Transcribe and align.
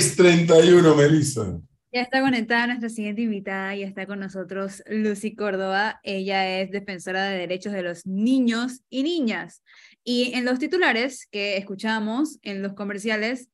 6:31, 0.00 0.94
Melissa. 0.94 1.60
Ya 1.90 2.02
está 2.02 2.20
conectada 2.20 2.68
nuestra 2.68 2.88
siguiente 2.88 3.22
invitada, 3.22 3.74
y 3.74 3.82
está 3.82 4.06
con 4.06 4.20
nosotros 4.20 4.82
Lucy 4.86 5.34
Córdoba. 5.34 5.98
Ella 6.04 6.60
es 6.60 6.70
defensora 6.70 7.24
de 7.24 7.38
derechos 7.38 7.72
de 7.72 7.82
los 7.82 8.06
niños 8.06 8.82
y 8.90 9.02
niñas. 9.02 9.62
Y 10.04 10.32
en 10.34 10.44
los 10.44 10.58
titulares 10.58 11.26
que 11.30 11.56
escuchamos, 11.56 12.38
en 12.42 12.62
los 12.62 12.74
comerciales, 12.74 13.48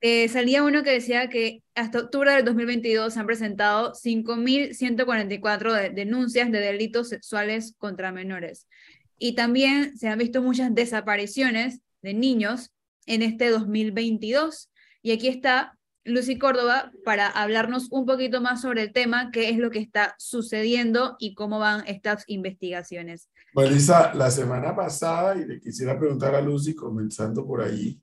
eh, 0.00 0.28
salía 0.28 0.62
uno 0.62 0.82
que 0.82 0.90
decía 0.90 1.28
que 1.28 1.62
hasta 1.74 2.00
octubre 2.00 2.32
del 2.32 2.44
2022 2.44 3.14
se 3.14 3.20
han 3.20 3.26
presentado 3.26 3.94
5.144 3.94 5.94
denuncias 5.94 6.52
de 6.52 6.60
delitos 6.60 7.08
sexuales 7.08 7.74
contra 7.78 8.12
menores. 8.12 8.68
Y 9.16 9.34
también 9.34 9.96
se 9.96 10.08
han 10.08 10.18
visto 10.18 10.42
muchas 10.42 10.74
desapariciones 10.74 11.80
de 12.02 12.14
niños 12.14 12.72
en 13.06 13.22
este 13.22 13.48
2022. 13.48 14.67
Y 15.02 15.12
aquí 15.12 15.28
está 15.28 15.78
Lucy 16.04 16.38
Córdoba 16.38 16.90
para 17.04 17.28
hablarnos 17.28 17.88
un 17.90 18.06
poquito 18.06 18.40
más 18.40 18.62
sobre 18.62 18.82
el 18.82 18.92
tema, 18.92 19.30
qué 19.30 19.50
es 19.50 19.58
lo 19.58 19.70
que 19.70 19.78
está 19.78 20.14
sucediendo 20.18 21.16
y 21.18 21.34
cómo 21.34 21.58
van 21.58 21.86
estas 21.86 22.24
investigaciones. 22.26 23.28
Melissa, 23.54 24.14
la 24.14 24.30
semana 24.30 24.74
pasada, 24.74 25.36
y 25.36 25.44
le 25.44 25.60
quisiera 25.60 25.98
preguntar 25.98 26.34
a 26.34 26.40
Lucy, 26.40 26.74
comenzando 26.74 27.46
por 27.46 27.60
ahí, 27.60 28.00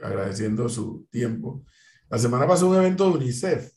agradeciendo 0.00 0.68
su 0.68 1.06
tiempo, 1.10 1.64
la 2.10 2.18
semana 2.18 2.46
pasó 2.46 2.68
un 2.68 2.76
evento 2.76 3.04
de 3.04 3.16
UNICEF, 3.16 3.72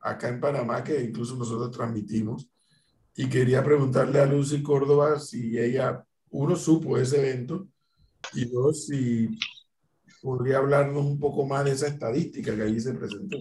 acá 0.00 0.28
en 0.28 0.40
Panamá, 0.40 0.82
que 0.84 1.02
incluso 1.02 1.36
nosotros 1.36 1.70
transmitimos, 1.70 2.48
y 3.16 3.28
quería 3.28 3.62
preguntarle 3.62 4.18
a 4.20 4.26
Lucy 4.26 4.62
Córdoba 4.62 5.18
si 5.20 5.58
ella, 5.58 6.04
uno, 6.30 6.56
supo 6.56 6.98
ese 6.98 7.18
evento, 7.18 7.68
y 8.32 8.46
dos, 8.46 8.86
si 8.86 9.38
podría 10.24 10.56
hablarnos 10.56 11.04
un 11.04 11.20
poco 11.20 11.44
más 11.44 11.66
de 11.66 11.72
esa 11.72 11.86
estadística 11.86 12.56
que 12.56 12.62
allí 12.62 12.80
se 12.80 12.94
presentó. 12.94 13.36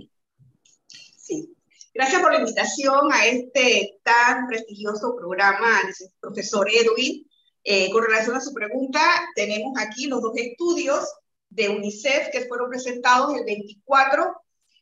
Sí, 1.17 1.55
gracias 1.93 2.21
por 2.21 2.33
la 2.33 2.39
invitación 2.39 3.09
a 3.13 3.25
este 3.25 4.01
tan 4.03 4.47
prestigioso 4.47 5.15
programa, 5.15 5.79
profesor 6.19 6.67
Edwin. 6.69 7.25
Eh, 7.63 7.89
con 7.89 8.03
relación 8.03 8.35
a 8.35 8.41
su 8.41 8.53
pregunta, 8.53 8.99
tenemos 9.33 9.71
aquí 9.77 10.07
los 10.07 10.21
dos 10.21 10.33
estudios 10.35 11.07
de 11.49 11.69
UNICEF 11.69 12.29
que 12.33 12.45
fueron 12.47 12.69
presentados 12.69 13.33
el 13.37 13.45
24 13.45 14.35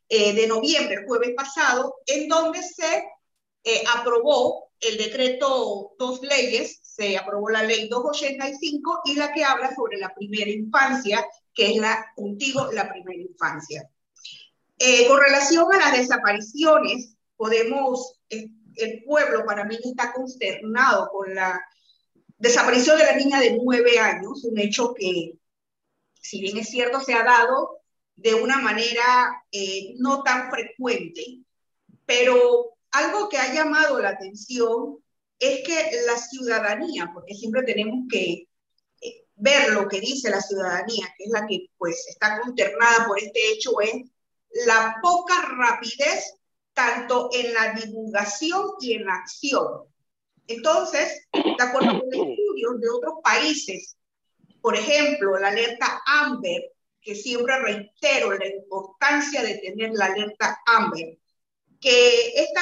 eh, 0.10 0.34
de 0.34 0.48
noviembre, 0.48 0.96
el 0.96 1.06
jueves 1.06 1.36
pasado, 1.36 1.98
en 2.08 2.28
donde 2.28 2.64
se 2.64 3.06
eh, 3.64 3.84
aprobó 3.96 4.72
el 4.80 4.98
decreto, 4.98 5.92
dos 6.00 6.24
leyes, 6.24 6.81
se 7.02 7.18
aprobó 7.18 7.50
la 7.50 7.64
ley 7.64 7.88
285 7.90 9.02
y 9.06 9.16
la 9.16 9.34
que 9.34 9.44
habla 9.44 9.74
sobre 9.74 9.98
la 9.98 10.14
primera 10.14 10.52
infancia 10.52 11.26
que 11.54 11.72
es 11.72 11.78
la, 11.78 12.06
contigo, 12.16 12.72
la 12.72 12.90
primera 12.90 13.22
infancia. 13.22 13.90
Eh, 14.78 15.08
con 15.08 15.20
relación 15.20 15.66
a 15.74 15.78
las 15.78 15.98
desapariciones, 15.98 17.16
podemos, 17.36 18.20
el 18.30 19.04
pueblo 19.04 19.46
para 19.46 19.66
mí 19.66 19.78
está 19.84 20.14
consternado 20.14 21.10
con 21.10 21.34
la 21.36 21.60
desaparición 22.38 22.98
de 22.98 23.06
la 23.06 23.16
niña 23.16 23.40
de 23.40 23.58
nueve 23.62 24.00
años, 24.00 24.44
un 24.46 24.60
hecho 24.60 24.94
que, 24.94 25.34
si 26.22 26.40
bien 26.40 26.58
es 26.58 26.70
cierto, 26.70 27.02
se 27.02 27.14
ha 27.14 27.24
dado 27.24 27.82
de 28.16 28.34
una 28.36 28.60
manera 28.60 29.44
eh, 29.52 29.96
no 29.98 30.24
tan 30.24 30.50
frecuente, 30.52 31.40
pero 32.06 32.78
algo 32.92 33.28
que 33.28 33.38
ha 33.38 33.54
llamado 33.54 34.00
la 34.00 34.10
atención 34.10 35.01
es 35.42 35.64
que 35.64 36.03
la 36.06 36.17
ciudadanía, 36.17 37.09
porque 37.14 37.34
siempre 37.34 37.64
tenemos 37.64 38.06
que 38.09 38.47
ver 39.36 39.72
lo 39.72 39.88
que 39.88 40.00
dice 40.00 40.30
la 40.30 40.39
ciudadanía, 40.39 41.11
que 41.17 41.23
es 41.23 41.31
la 41.31 41.47
que 41.47 41.66
pues 41.78 42.06
está 42.08 42.39
consternada 42.39 43.08
por 43.08 43.17
este 43.17 43.52
hecho, 43.52 43.81
es 43.81 44.03
la 44.67 44.97
poca 45.02 45.34
rapidez 45.58 46.36
tanto 46.73 47.30
en 47.34 47.53
la 47.53 47.73
divulgación 47.73 48.72
y 48.80 48.94
en 48.94 49.06
la 49.06 49.16
acción. 49.16 49.66
Entonces, 50.45 51.28
de 51.34 51.63
acuerdo 51.63 52.00
con 52.00 52.13
estudios 52.13 52.80
de 52.80 52.90
otros 52.90 53.16
países, 53.24 53.97
por 54.62 54.75
ejemplo, 54.75 55.40
la 55.40 55.47
alerta 55.47 56.01
AMBER, 56.06 56.72
que 57.01 57.16
siempre 57.16 57.57
reitero 57.59 58.34
la 58.34 58.46
importancia 58.46 59.41
de 59.41 59.57
tener 59.57 59.91
la 59.94 60.06
alerta 60.06 60.59
AMBER, 60.68 61.18
que 61.80 62.28
esta 62.35 62.62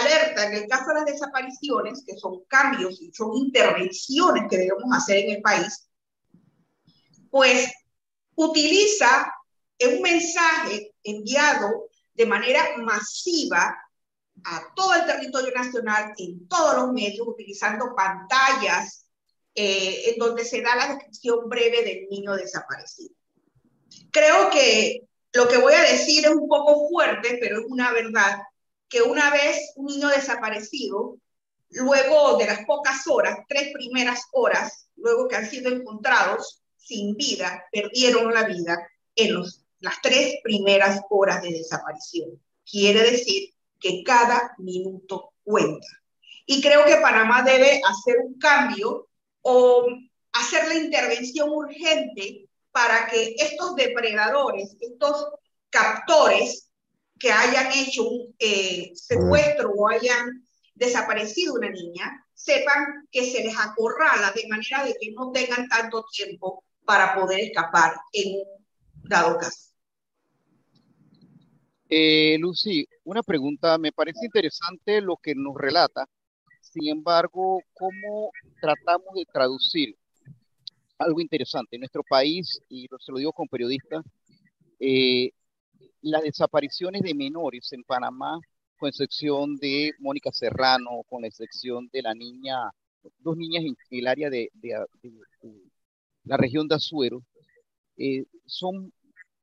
alerta 0.00 0.46
en 0.46 0.54
el 0.54 0.68
caso 0.68 0.88
de 0.88 0.94
las 0.94 1.04
desapariciones, 1.06 2.04
que 2.06 2.16
son 2.16 2.44
cambios 2.48 3.00
y 3.00 3.12
son 3.12 3.34
intervenciones 3.34 4.44
que 4.48 4.58
debemos 4.58 4.96
hacer 4.96 5.18
en 5.18 5.36
el 5.36 5.42
país, 5.42 5.88
pues 7.30 7.72
utiliza 8.36 9.32
un 9.80 10.02
mensaje 10.02 10.94
enviado 11.02 11.88
de 12.14 12.26
manera 12.26 12.76
masiva 12.78 13.76
a 14.44 14.74
todo 14.74 14.94
el 14.94 15.06
territorio 15.06 15.52
nacional, 15.54 16.12
en 16.16 16.48
todos 16.48 16.76
los 16.76 16.92
medios, 16.92 17.26
utilizando 17.26 17.94
pantallas 17.94 19.06
eh, 19.54 20.10
en 20.10 20.18
donde 20.18 20.44
se 20.44 20.62
da 20.62 20.74
la 20.74 20.88
descripción 20.88 21.48
breve 21.48 21.84
del 21.84 22.08
niño 22.08 22.34
desaparecido. 22.34 23.14
Creo 24.10 24.50
que 24.50 25.02
lo 25.32 25.48
que 25.48 25.58
voy 25.58 25.74
a 25.74 25.82
decir 25.82 26.24
es 26.24 26.32
un 26.32 26.48
poco 26.48 26.88
fuerte, 26.88 27.38
pero 27.40 27.60
es 27.60 27.66
una 27.68 27.92
verdad 27.92 28.38
que 28.94 29.02
una 29.02 29.28
vez 29.32 29.72
un 29.74 29.86
niño 29.86 30.06
desaparecido, 30.06 31.16
luego 31.70 32.36
de 32.36 32.46
las 32.46 32.64
pocas 32.64 33.04
horas, 33.08 33.40
tres 33.48 33.72
primeras 33.72 34.22
horas, 34.30 34.86
luego 34.94 35.26
que 35.26 35.34
han 35.34 35.50
sido 35.50 35.74
encontrados 35.74 36.62
sin 36.76 37.16
vida, 37.16 37.64
perdieron 37.72 38.32
la 38.32 38.44
vida 38.44 38.88
en 39.16 39.34
los, 39.34 39.64
las 39.80 40.00
tres 40.00 40.36
primeras 40.44 41.00
horas 41.10 41.42
de 41.42 41.50
desaparición. 41.50 42.40
Quiere 42.64 43.10
decir 43.10 43.52
que 43.80 44.04
cada 44.04 44.54
minuto 44.58 45.32
cuenta. 45.42 45.88
Y 46.46 46.62
creo 46.62 46.84
que 46.84 46.98
Panamá 46.98 47.42
debe 47.42 47.80
hacer 47.84 48.18
un 48.24 48.38
cambio 48.38 49.08
o 49.42 49.88
hacer 50.34 50.68
la 50.68 50.74
intervención 50.74 51.50
urgente 51.50 52.48
para 52.70 53.08
que 53.08 53.34
estos 53.40 53.74
depredadores, 53.74 54.76
estos 54.78 55.30
captores, 55.68 56.70
que 57.18 57.30
hayan 57.30 57.72
hecho 57.72 58.08
un 58.08 58.34
eh, 58.38 58.92
secuestro 58.94 59.70
o 59.70 59.88
hayan 59.88 60.44
desaparecido 60.74 61.54
una 61.54 61.70
niña, 61.70 62.26
sepan 62.34 63.06
que 63.10 63.24
se 63.24 63.44
les 63.44 63.56
acorrala 63.56 64.32
de 64.32 64.48
manera 64.48 64.84
de 64.84 64.94
que 65.00 65.12
no 65.12 65.30
tengan 65.30 65.68
tanto 65.68 66.04
tiempo 66.12 66.64
para 66.84 67.14
poder 67.14 67.40
escapar 67.40 67.94
en 68.12 68.42
dado 69.04 69.38
caso. 69.38 69.70
Eh, 71.88 72.36
Lucy, 72.40 72.86
una 73.04 73.22
pregunta, 73.22 73.78
me 73.78 73.92
parece 73.92 74.24
interesante 74.24 75.00
lo 75.00 75.16
que 75.16 75.34
nos 75.34 75.54
relata, 75.56 76.06
sin 76.60 76.88
embargo, 76.88 77.60
¿cómo 77.72 78.32
tratamos 78.60 79.14
de 79.14 79.24
traducir 79.32 79.96
algo 80.98 81.20
interesante? 81.20 81.76
En 81.76 81.80
nuestro 81.80 82.02
país, 82.02 82.58
y 82.68 82.88
se 82.98 83.12
lo 83.12 83.18
digo 83.18 83.32
con 83.32 83.46
periodistas, 83.46 84.04
eh, 84.80 85.30
las 86.04 86.22
desapariciones 86.22 87.02
de 87.02 87.14
menores 87.14 87.72
en 87.72 87.82
Panamá, 87.82 88.38
con 88.78 88.88
excepción 88.88 89.56
de 89.56 89.92
Mónica 89.98 90.30
Serrano, 90.32 91.02
con 91.08 91.22
la 91.22 91.28
excepción 91.28 91.88
de 91.92 92.02
la 92.02 92.14
niña, 92.14 92.56
dos 93.20 93.36
niñas 93.36 93.64
en 93.64 93.74
el 93.90 94.06
área 94.06 94.28
de, 94.28 94.50
la 96.24 96.36
región 96.36 96.68
de 96.68 96.74
Azuero, 96.74 97.22
eh, 97.96 98.24
son, 98.44 98.92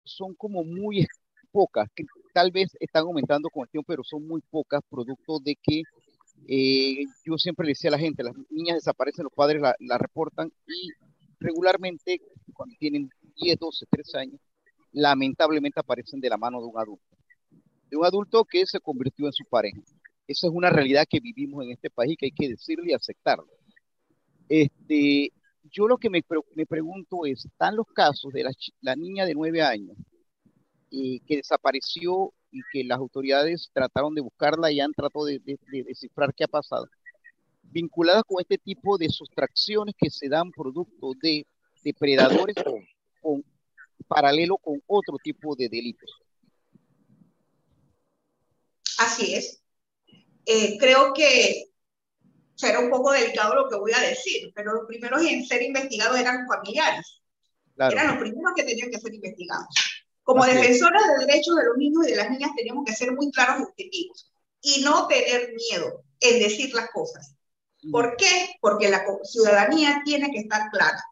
son 0.03 0.35
como 0.35 0.63
muy 0.63 1.07
pocas, 1.51 1.89
que 1.95 2.03
tal 2.31 2.51
vez 2.51 2.78
están 2.79 3.03
aumentando 3.05 3.49
con 3.49 3.63
el 3.63 3.69
tiempo, 3.69 3.88
pero 3.88 4.03
son 4.03 4.28
muy 4.28 4.41
pocas, 4.51 4.81
producto 4.88 5.39
de 5.39 5.55
que 5.55 5.81
eh, 6.47 7.05
yo 7.25 7.38
siempre 7.38 7.66
le 7.66 7.72
decía 7.72 7.89
a 7.89 7.93
la 7.93 7.99
gente, 7.99 8.23
las 8.23 8.35
niñas 8.51 8.75
desaparecen, 8.75 9.23
los 9.23 9.33
padres 9.33 9.61
la, 9.61 9.75
la 9.79 9.97
reportan 9.97 10.51
y 10.67 10.89
regularmente 11.39 12.22
cuando 12.53 12.75
tienen 12.78 13.09
10, 13.35 13.57
12, 13.57 13.85
13 13.89 14.17
años, 14.19 14.39
lamentablemente 14.91 15.79
aparecen 15.79 16.19
de 16.19 16.29
la 16.29 16.38
mano 16.38 16.59
de 16.59 16.67
un 16.67 16.78
adulto, 16.78 17.17
de 17.90 17.97
un 17.97 18.05
adulto 18.05 18.46
que 18.46 18.66
se 18.66 18.79
convirtió 18.79 19.26
en 19.26 19.34
su 19.34 19.46
pareja. 19.46 19.79
Esa 20.28 20.47
es 20.47 20.53
una 20.53 20.70
realidad 20.70 21.05
que 21.09 21.20
vivimos 21.20 21.64
en 21.66 21.72
este 21.72 21.90
país 21.90 22.16
que 22.17 22.28
hay 22.28 22.32
que 22.32 22.49
decirlo 22.49 22.85
y 22.85 22.93
aceptarlo. 22.93 23.47
Este, 24.47 25.32
yo 25.64 25.88
lo 25.88 25.97
que 25.97 26.09
me, 26.09 26.23
me 26.55 26.66
pregunto 26.66 27.26
es, 27.26 27.46
¿están 27.46 27.76
los 27.76 27.88
casos 27.88 28.32
de 28.34 28.43
la, 28.43 28.52
la 28.82 28.96
niña 28.96 29.26
de 29.26 29.34
nueve 29.34 29.61
años 29.61 29.97
eh, 30.91 31.22
que 31.26 31.38
desapareció 31.38 32.34
y 32.52 32.59
que 32.72 32.84
las 32.84 32.97
autoridades 32.97 33.70
trataron 33.73 34.14
de 34.14 34.22
buscarla 34.22 34.72
y 34.72 34.82
han 34.82 34.91
tratado 34.91 35.26
de, 35.26 35.40
de, 35.40 35.84
descifrar 35.84 36.34
qué 36.35 36.43
ha 36.43 36.49
pasado, 36.49 36.85
vinculadas 37.64 38.23
con 38.26 38.41
este 38.41 38.58
tipo 38.58 38.97
de 38.97 39.08
sustracciones 39.08 39.96
que 39.97 40.09
se 40.09 40.28
dan 40.28 40.52
producto 40.52 41.14
de 41.22 41.46
depredadores 41.84 42.55
con, 42.66 42.84
con 43.22 43.43
paralelo 44.03 44.58
con 44.58 44.82
otro 44.88 45.18
tipo 45.24 45.56
de 45.56 45.70
delitos. 45.70 46.12
Así 48.98 49.36
es. 49.36 49.62
Eh, 50.46 50.78
creo 50.78 51.14
que 51.14 51.72
será 52.56 52.80
un 52.80 52.90
poco 52.90 53.12
delicado 53.12 53.56
lo 53.56 53.70
que 53.70 53.76
voy 53.76 53.92
a 53.94 54.00
decir, 54.00 54.52
pero 54.56 54.74
los 54.74 54.86
primeros 54.88 55.24
en 55.26 55.46
ser 55.46 55.62
investigados 55.64 56.20
eran 56.20 56.48
familiares. 56.48 57.22
Eran 57.78 58.08
los 58.08 58.18
primeros 58.18 58.53
que 58.56 58.64
tenían 58.64 58.92
que 58.92 59.00
ser 59.00 59.14
investigados. 59.14 59.68
Como 60.24 60.46
defensoras 60.46 61.02
de 61.08 61.26
derechos 61.26 61.56
de 61.56 61.66
los 61.66 61.78
niños 61.78 62.08
y 62.08 62.12
de 62.12 62.18
las 62.18 62.30
niñas 62.30 62.52
tenemos 62.56 62.86
que 62.86 62.94
ser 62.94 63.12
muy 63.14 63.32
claros 63.32 63.59
y 63.59 63.64
objetivos 63.64 64.32
y 64.62 64.82
no 64.84 65.08
tener 65.08 65.53
miedo 65.53 66.03
en 66.20 66.40
decir 66.40 66.74
las 66.76 66.92
cosas. 66.92 67.36
¿Por 67.92 68.16
qué? 68.16 68.56
Porque 68.62 68.90
la 68.90 69.03
ciudadanía 69.24 70.02
tiene 70.06 70.30
que 70.32 70.40
estar 70.40 70.70
clara. 70.70 71.03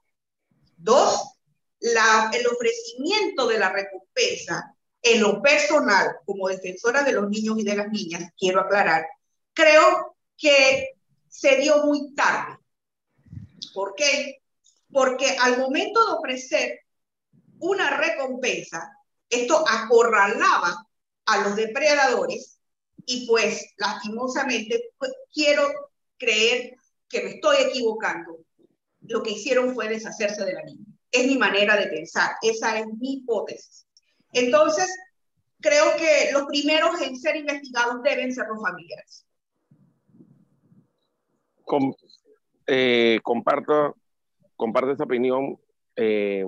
Dos, 0.78 1.39
la, 1.80 2.32
el 2.34 2.46
ofrecimiento 2.48 3.48
de 3.48 3.60
la 3.60 3.72
recompensa 3.72 4.76
en 5.02 5.22
lo 5.22 5.42
personal, 5.42 6.18
como 6.26 6.50
defensora 6.50 7.04
de 7.04 7.14
los 7.14 7.30
niños 7.30 7.58
y 7.58 7.64
de 7.64 7.76
las 7.76 7.90
niñas, 7.90 8.32
quiero 8.38 8.62
aclarar, 8.62 9.06
creo 9.54 10.16
que 10.38 10.90
se 11.30 11.58
dio 11.58 11.86
muy 11.86 12.14
tarde. 12.14 12.58
¿Por 13.74 13.96
qué? 13.96 14.42
Porque 14.92 15.38
al 15.40 15.58
momento 15.60 16.06
de 16.06 16.14
ofrecer 16.14 16.80
una 17.60 17.98
recompensa, 17.98 18.92
esto 19.30 19.64
acorralaba 19.68 20.86
a 21.26 21.38
los 21.44 21.56
depredadores 21.56 22.60
y 23.06 23.28
pues 23.28 23.74
lastimosamente 23.78 24.92
pues, 24.98 25.12
quiero 25.34 25.68
creer 26.18 26.76
que 27.08 27.24
me 27.24 27.30
estoy 27.32 27.58
equivocando. 27.68 28.40
Lo 29.02 29.24
que 29.24 29.32
hicieron 29.32 29.74
fue 29.74 29.88
deshacerse 29.88 30.44
de 30.46 30.54
la 30.54 30.64
niña. 30.64 30.86
Es 31.12 31.28
mi 31.28 31.38
manera 31.38 31.76
de 31.76 31.88
pensar, 31.88 32.32
esa 32.42 32.80
es 32.80 32.88
mi 32.88 33.16
hipótesis. 33.16 33.88
Entonces, 34.34 34.88
creo 35.60 35.86
que 35.98 36.32
los 36.32 36.46
primeros 36.46 37.02
en 37.02 37.16
ser 37.16 37.36
investigados 37.36 38.02
deben 38.04 38.34
ser 38.34 38.46
los 38.48 38.62
familiares. 38.62 39.26
Eh, 42.68 43.20
comparto, 43.24 43.96
comparto 44.56 44.92
esa 44.92 45.04
opinión. 45.04 45.58
Eh, 45.96 46.46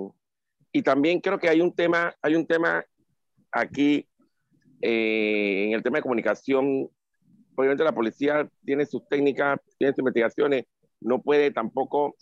y 0.72 0.82
también 0.82 1.20
creo 1.20 1.38
que 1.38 1.48
hay 1.48 1.60
un 1.60 1.74
tema, 1.74 2.14
hay 2.22 2.34
un 2.34 2.46
tema 2.46 2.84
aquí 3.50 4.08
eh, 4.80 5.66
en 5.66 5.74
el 5.74 5.82
tema 5.82 5.98
de 5.98 6.02
comunicación. 6.02 6.88
Obviamente 7.54 7.84
la 7.84 7.94
policía 7.94 8.48
tiene 8.64 8.86
sus 8.86 9.06
técnicas, 9.08 9.60
tiene 9.78 9.92
sus 9.92 9.98
investigaciones, 9.98 10.64
no 11.00 11.20
puede 11.20 11.50
tampoco, 11.50 12.16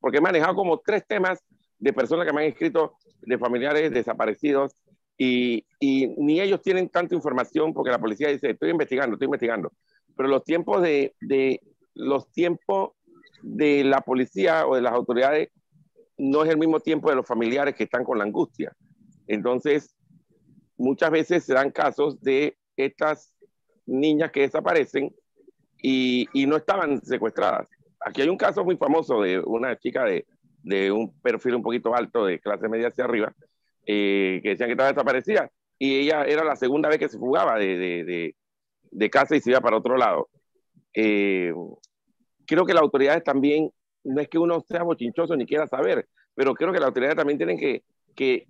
porque 0.00 0.18
he 0.18 0.20
manejado 0.20 0.54
como 0.54 0.78
tres 0.78 1.06
temas 1.06 1.44
de 1.78 1.92
personas 1.92 2.26
que 2.26 2.32
me 2.32 2.42
han 2.42 2.48
escrito 2.48 2.94
de 3.22 3.38
familiares 3.38 3.90
desaparecidos 3.92 4.72
y, 5.16 5.66
y, 5.78 6.08
ni 6.16 6.40
ellos 6.40 6.62
tienen 6.62 6.88
tanta 6.88 7.14
información 7.14 7.74
porque 7.74 7.90
la 7.90 7.98
policía 7.98 8.28
dice, 8.28 8.50
estoy 8.50 8.70
investigando, 8.70 9.14
estoy 9.14 9.26
investigando. 9.26 9.72
Pero 10.16 10.28
los 10.28 10.44
tiempos 10.44 10.82
de, 10.82 11.14
de 11.20 11.60
los 11.94 12.30
tiempos 12.32 12.92
de 13.42 13.84
la 13.84 14.00
policía 14.00 14.66
o 14.66 14.74
de 14.74 14.82
las 14.82 14.92
autoridades 14.92 15.50
no 16.16 16.44
es 16.44 16.50
el 16.50 16.58
mismo 16.58 16.80
tiempo 16.80 17.10
de 17.10 17.16
los 17.16 17.26
familiares 17.26 17.74
que 17.74 17.84
están 17.84 18.04
con 18.04 18.18
la 18.18 18.24
angustia. 18.24 18.74
Entonces, 19.26 19.94
muchas 20.76 21.10
veces 21.10 21.44
se 21.44 21.54
dan 21.54 21.70
casos 21.70 22.20
de 22.20 22.56
estas 22.76 23.34
niñas 23.86 24.30
que 24.30 24.40
desaparecen 24.40 25.14
y, 25.82 26.26
y 26.32 26.46
no 26.46 26.56
estaban 26.56 27.02
secuestradas. 27.02 27.68
Aquí 28.00 28.22
hay 28.22 28.28
un 28.28 28.36
caso 28.36 28.64
muy 28.64 28.76
famoso 28.76 29.20
de 29.20 29.40
una 29.40 29.76
chica 29.76 30.04
de 30.04 30.26
de 30.62 30.92
un 30.92 31.12
perfil 31.20 31.56
un 31.56 31.62
poquito 31.62 31.94
alto 31.94 32.26
de 32.26 32.38
clase 32.40 32.68
media 32.68 32.88
hacia 32.88 33.04
arriba, 33.04 33.32
eh, 33.86 34.40
que 34.42 34.50
decían 34.50 34.68
que 34.68 34.72
estaba 34.72 34.90
desaparecida, 34.90 35.50
y 35.78 36.00
ella 36.00 36.24
era 36.24 36.44
la 36.44 36.56
segunda 36.56 36.88
vez 36.88 36.98
que 36.98 37.08
se 37.08 37.18
fugaba 37.18 37.58
de, 37.58 37.76
de, 37.78 38.34
de, 38.90 39.10
casa 39.10 39.36
y 39.36 39.40
se 39.40 39.50
iba 39.50 39.60
para 39.60 39.78
otro 39.78 39.96
lado. 39.96 40.28
Eh, 40.92 41.52
creo 42.46 42.66
que 42.66 42.74
las 42.74 42.82
autoridades 42.82 43.24
también, 43.24 43.70
no 44.04 44.20
es 44.20 44.28
que 44.28 44.38
uno 44.38 44.60
sea 44.60 44.82
bochinchoso 44.82 45.36
ni 45.36 45.46
quiera 45.46 45.66
saber, 45.66 46.08
pero 46.34 46.54
creo 46.54 46.72
que 46.72 46.78
las 46.78 46.88
autoridades 46.88 47.16
también 47.16 47.38
tienen 47.38 47.58
que, 47.58 47.82
que, 48.14 48.46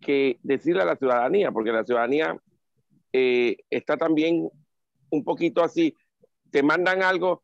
que 0.00 0.38
decirle 0.42 0.82
a 0.82 0.86
la 0.86 0.96
ciudadanía, 0.96 1.50
porque 1.50 1.72
la 1.72 1.84
ciudadanía 1.84 2.36
eh, 3.12 3.56
está 3.70 3.96
también 3.96 4.48
un 5.10 5.24
poquito 5.24 5.62
así, 5.64 5.94
te 6.50 6.62
mandan 6.62 7.02
algo 7.02 7.42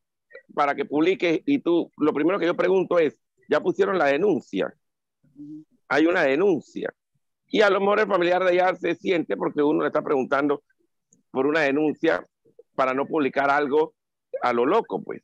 para 0.55 0.75
que 0.75 0.85
publiques 0.85 1.41
y 1.47 1.59
tú, 1.59 1.91
lo 1.97 2.13
primero 2.13 2.39
que 2.39 2.47
yo 2.47 2.57
pregunto 2.57 2.99
es, 2.99 3.21
ya 3.49 3.61
pusieron 3.61 3.99
la 3.99 4.07
denuncia. 4.07 4.75
Hay 5.89 6.07
una 6.07 6.23
denuncia. 6.23 6.93
Y 7.49 7.61
a 7.61 7.71
lo 7.71 7.81
mejor 7.81 8.01
el 8.01 8.07
familiar 8.07 8.43
de 8.45 8.51
allá 8.51 8.75
se 8.75 8.95
siente 8.95 9.37
porque 9.37 9.63
uno 9.63 9.83
le 9.83 9.89
está 9.89 10.03
preguntando 10.03 10.63
por 11.31 11.47
una 11.47 11.61
denuncia 11.61 12.27
para 12.75 12.95
no 12.95 13.07
publicar 13.07 13.51
algo 13.51 13.95
a 14.43 14.53
lo 14.53 14.67
loco, 14.67 15.03
pues. 15.03 15.23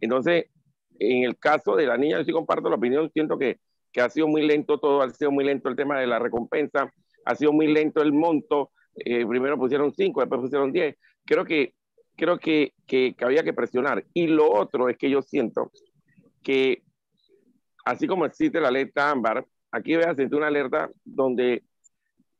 Entonces, 0.00 0.46
en 0.98 1.24
el 1.24 1.38
caso 1.38 1.76
de 1.76 1.86
la 1.86 1.96
niña, 1.96 2.18
yo 2.18 2.24
sí 2.24 2.32
comparto 2.32 2.68
la 2.68 2.76
opinión, 2.76 3.10
siento 3.12 3.38
que, 3.38 3.58
que 3.92 4.00
ha 4.00 4.08
sido 4.10 4.28
muy 4.28 4.46
lento 4.46 4.78
todo, 4.78 5.02
ha 5.02 5.10
sido 5.10 5.30
muy 5.30 5.44
lento 5.44 5.68
el 5.68 5.76
tema 5.76 5.98
de 5.98 6.06
la 6.06 6.18
recompensa, 6.18 6.92
ha 7.24 7.34
sido 7.34 7.52
muy 7.52 7.66
lento 7.66 8.02
el 8.02 8.12
monto, 8.12 8.70
eh, 8.94 9.26
primero 9.26 9.58
pusieron 9.58 9.92
cinco, 9.92 10.20
después 10.20 10.40
pusieron 10.40 10.72
diez. 10.72 10.96
Creo 11.24 11.44
que, 11.44 11.74
creo 12.16 12.38
que, 12.38 12.74
que, 12.86 13.14
había 13.20 13.42
que 13.42 13.52
presionar. 13.52 14.04
Y 14.14 14.26
lo 14.26 14.50
otro 14.50 14.88
es 14.88 14.96
que 14.96 15.10
yo 15.10 15.22
siento 15.22 15.70
que 16.42 16.82
así 17.84 18.06
como 18.06 18.26
existe 18.26 18.60
la 18.60 18.68
alerta 18.68 19.10
ámbar, 19.10 19.46
aquí 19.70 19.94
voy 19.94 20.04
a 20.04 20.14
sentir 20.14 20.36
una 20.36 20.48
alerta 20.48 20.90
donde 21.04 21.62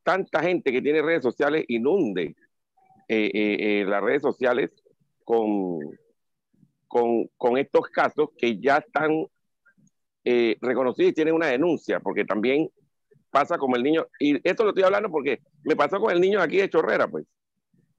tanta 0.03 0.43
gente 0.43 0.73
que 0.73 0.83
tiene 0.83 1.03
redes 1.03 1.23
sociales 1.23 1.65
inunde 1.69 2.35
eh, 3.09 3.31
eh, 3.33 3.57
eh, 3.81 3.85
las 3.87 4.03
redes 4.03 4.23
sociales 4.23 4.71
con, 5.25 5.81
con, 6.87 7.29
con, 7.37 7.59
estos 7.59 7.89
casos 7.89 8.31
que 8.37 8.59
ya 8.61 8.79
están 8.79 9.27
reconocidos 10.61 11.11
y 11.11 11.15
tienen 11.15 11.35
una 11.35 11.49
denuncia, 11.49 11.99
porque 11.99 12.25
también 12.25 12.69
pasa 13.31 13.59
como 13.59 13.77
el 13.77 13.83
niño, 13.83 14.07
y 14.19 14.37
esto 14.49 14.65
lo 14.65 14.71
estoy 14.71 14.85
hablando 14.85 15.11
porque 15.11 15.41
me 15.65 15.75
pasó 15.75 15.99
con 15.99 16.13
el 16.13 16.21
niño 16.21 16.41
aquí 16.41 16.59
de 16.59 16.71
Chorrera, 16.71 17.09
pues. 17.09 17.27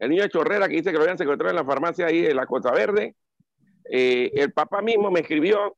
El 0.01 0.09
niño 0.09 0.24
de 0.24 0.30
Chorrera 0.30 0.68
que 0.68 0.77
dice 0.77 0.92
que 0.92 0.98
lo 0.98 1.03
habían 1.03 1.19
secuestrado 1.19 1.51
en 1.51 1.57
la 1.57 1.63
farmacia 1.63 2.07
ahí 2.07 2.21
de 2.21 2.33
la 2.33 2.48
Costa 2.48 2.71
Verde. 2.71 3.15
el 3.86 4.51
papá 4.51 4.81
mismo 4.81 5.12
me 5.12 5.19
escribió 5.19 5.75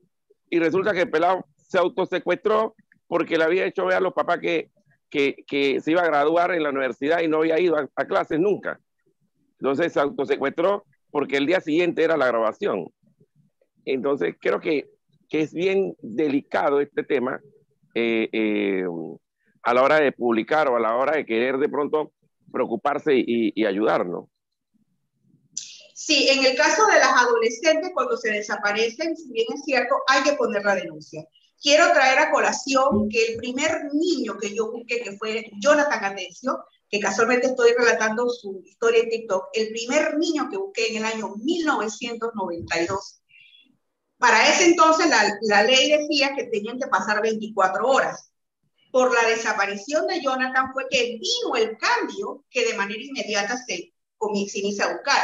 y 0.50 0.60
resulta 0.60 0.94
que 0.94 1.02
el 1.02 1.10
pelado 1.10 1.46
se 1.58 1.78
autosecuestró 1.78 2.74
porque 3.06 3.38
le 3.38 3.44
había 3.44 3.66
hecho 3.66 3.86
ver 3.86 3.98
a 3.98 4.00
los 4.00 4.14
papás 4.14 4.40
que, 4.40 4.70
que, 5.10 5.44
que, 5.46 5.82
se 5.82 5.92
iba 5.92 6.04
a 6.04 6.08
graduar 6.08 6.52
en 6.52 6.64
la 6.64 6.70
universidad 6.70 7.20
y 7.20 7.28
no 7.28 7.40
había 7.40 7.60
ido 7.60 7.76
a, 7.76 8.06
clases 8.06 8.40
nunca. 8.40 8.80
Entonces 9.60 9.92
se 9.92 10.00
autosecuestró 10.00 10.86
porque 11.12 11.36
el 11.36 11.46
día 11.46 11.60
siguiente 11.60 12.02
era 12.02 12.16
la 12.16 12.28
grabación. 12.28 12.88
Entonces 13.84 14.38
creo 14.40 14.62
que, 14.62 14.90
que 15.28 15.42
es 15.42 15.54
bien 15.54 15.98
delicado 16.02 16.80
este 16.80 17.04
tema 17.04 17.42
eh, 17.94 18.30
eh, 18.32 18.86
a 19.64 19.74
la 19.74 19.84
hora 19.84 20.00
de 20.00 20.14
publicar 20.14 20.70
o 20.70 20.78
a 20.78 20.80
la 20.80 20.96
hora 20.96 21.18
de 21.18 21.26
querer 21.26 21.58
de 21.58 21.68
pronto 21.68 22.14
preocuparse 22.54 23.14
y, 23.14 23.52
y 23.54 23.66
ayudarnos. 23.66 24.30
Sí, 25.94 26.28
en 26.30 26.46
el 26.46 26.56
caso 26.56 26.86
de 26.88 27.00
las 27.00 27.14
adolescentes, 27.22 27.92
cuando 27.94 28.18
se 28.18 28.32
desaparecen, 28.32 29.16
si 29.16 29.32
bien 29.32 29.48
es 29.54 29.64
cierto, 29.64 29.96
hay 30.08 30.24
que 30.24 30.34
poner 30.34 30.64
la 30.64 30.76
denuncia. 30.76 31.26
Quiero 31.62 31.92
traer 31.94 32.20
a 32.20 32.32
colación 32.32 33.08
que 33.10 33.26
el 33.26 33.38
primer 33.38 33.86
niño 33.94 34.38
que 34.38 34.54
yo 34.54 34.72
busqué, 34.72 35.02
que 35.02 35.18
fue 35.18 35.50
Jonathan 35.62 36.04
Atencio, 36.04 36.66
que 36.90 37.00
casualmente 37.00 37.48
estoy 37.48 37.72
relatando 37.78 38.30
su 38.30 38.62
historia 38.66 39.02
en 39.02 39.10
TikTok, 39.10 39.46
el 39.54 39.70
primer 39.70 40.18
niño 40.18 40.50
que 40.52 40.58
busqué 40.58 40.90
en 40.90 40.98
el 40.98 41.06
año 41.06 41.34
1992. 41.42 43.22
Para 44.18 44.50
ese 44.50 44.66
entonces 44.66 45.10
la, 45.10 45.38
la 45.42 45.64
ley 45.64 45.90
decía 45.90 46.36
que 46.36 46.46
tenían 46.46 46.78
que 46.78 46.88
pasar 46.88 47.22
24 47.22 47.88
horas. 47.88 48.33
Por 48.94 49.12
la 49.12 49.28
desaparición 49.28 50.06
de 50.06 50.22
Jonathan 50.22 50.72
fue 50.72 50.86
que 50.88 51.18
vino 51.20 51.56
el 51.56 51.76
cambio 51.80 52.46
que 52.48 52.64
de 52.64 52.76
manera 52.76 53.02
inmediata 53.02 53.58
se, 53.58 53.92
se 54.48 54.60
inicia 54.60 54.86
a 54.86 54.94
buscar. 54.94 55.24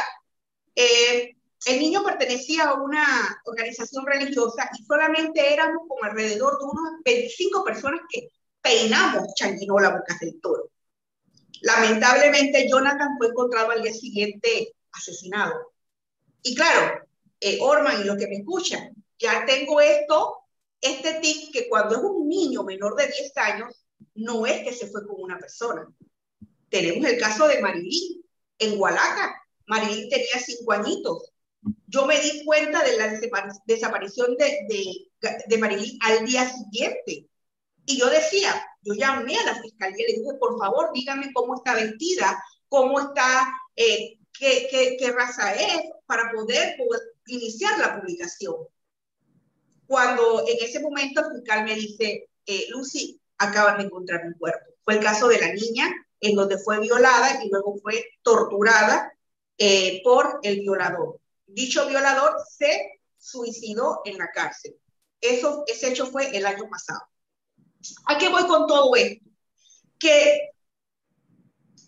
Eh, 0.74 1.36
el 1.66 1.78
niño 1.78 2.02
pertenecía 2.02 2.64
a 2.64 2.82
una 2.82 3.40
organización 3.44 4.04
religiosa 4.04 4.68
y 4.76 4.84
solamente 4.84 5.54
éramos 5.54 5.86
como 5.86 6.02
alrededor 6.02 6.58
de 6.58 6.64
unos 6.64 7.00
25 7.04 7.62
personas 7.62 8.00
que 8.10 8.32
peinamos 8.60 9.32
Changuinola 9.36 9.90
Bocas 9.90 10.18
del 10.18 10.40
Toro. 10.40 10.72
Lamentablemente, 11.60 12.68
Jonathan 12.68 13.16
fue 13.18 13.28
encontrado 13.28 13.70
al 13.70 13.84
día 13.84 13.94
siguiente 13.94 14.74
asesinado. 14.90 15.72
Y 16.42 16.56
claro, 16.56 17.06
eh, 17.38 17.58
Orman 17.60 18.00
y 18.00 18.04
los 18.04 18.16
que 18.16 18.26
me 18.26 18.38
escuchan, 18.38 18.96
ya 19.16 19.44
tengo 19.46 19.80
esto, 19.80 20.39
este 20.80 21.20
tic 21.20 21.52
que 21.52 21.68
cuando 21.68 21.96
es 21.96 22.02
un 22.02 22.28
niño 22.28 22.62
menor 22.62 22.96
de 22.96 23.06
10 23.06 23.36
años, 23.36 23.84
no 24.14 24.46
es 24.46 24.62
que 24.62 24.72
se 24.72 24.86
fue 24.88 25.06
con 25.06 25.20
una 25.20 25.38
persona. 25.38 25.86
Tenemos 26.68 27.08
el 27.08 27.18
caso 27.18 27.48
de 27.48 27.60
Marilyn 27.60 28.22
en 28.58 28.80
Hualaca. 28.80 29.34
Marilyn 29.66 30.08
tenía 30.08 30.38
cinco 30.44 30.72
añitos 30.72 31.32
yo 31.86 32.06
me 32.06 32.20
di 32.20 32.44
cuenta 32.44 32.82
de 32.82 32.96
la 32.96 33.08
desaparición 33.66 34.36
de, 34.36 34.66
de, 34.68 35.40
de 35.46 35.58
Marilyn 35.58 35.98
al 36.02 36.24
día 36.24 36.48
siguiente. 36.48 37.28
Y 37.84 37.98
yo 37.98 38.08
decía, 38.08 38.64
yo 38.82 38.94
llamé 38.94 39.36
a 39.36 39.46
la 39.46 39.60
fiscalía 39.60 40.04
y 40.08 40.12
le 40.12 40.18
dije, 40.20 40.34
por 40.38 40.58
favor, 40.58 40.90
dígame 40.94 41.32
cómo 41.32 41.56
está 41.56 41.74
vestida, 41.74 42.42
cómo 42.68 43.00
está, 43.00 43.52
eh, 43.74 44.18
qué, 44.38 44.68
qué, 44.70 44.96
qué, 44.98 45.10
raza 45.10 45.54
es, 45.54 45.82
para 46.06 46.30
poder 46.32 46.76
iniciar 47.26 47.78
la 47.78 48.00
publicación. 48.00 48.54
Cuando 49.90 50.46
en 50.46 50.56
ese 50.60 50.78
momento 50.78 51.20
el 51.20 51.32
fiscal 51.40 51.64
me 51.64 51.74
dice, 51.74 52.28
eh, 52.46 52.66
Lucy, 52.68 53.20
acaban 53.38 53.78
de 53.78 53.86
encontrar 53.86 54.24
un 54.24 54.34
cuerpo. 54.34 54.70
Fue 54.84 54.94
el 54.94 55.00
caso 55.02 55.26
de 55.26 55.40
la 55.40 55.52
niña, 55.52 55.92
en 56.20 56.36
donde 56.36 56.58
fue 56.58 56.78
violada 56.78 57.42
y 57.44 57.48
luego 57.48 57.76
fue 57.82 58.06
torturada 58.22 59.12
eh, 59.58 60.00
por 60.04 60.38
el 60.44 60.60
violador. 60.60 61.18
Dicho 61.44 61.88
violador 61.88 62.36
se 62.56 63.00
suicidó 63.18 64.02
en 64.04 64.18
la 64.18 64.30
cárcel. 64.30 64.76
Eso, 65.20 65.64
ese 65.66 65.88
hecho 65.88 66.06
fue 66.06 66.36
el 66.36 66.46
año 66.46 66.70
pasado. 66.70 67.02
¿A 68.06 68.16
qué 68.16 68.28
voy 68.28 68.46
con 68.46 68.68
todo 68.68 68.94
esto? 68.94 69.28
Que 69.98 70.52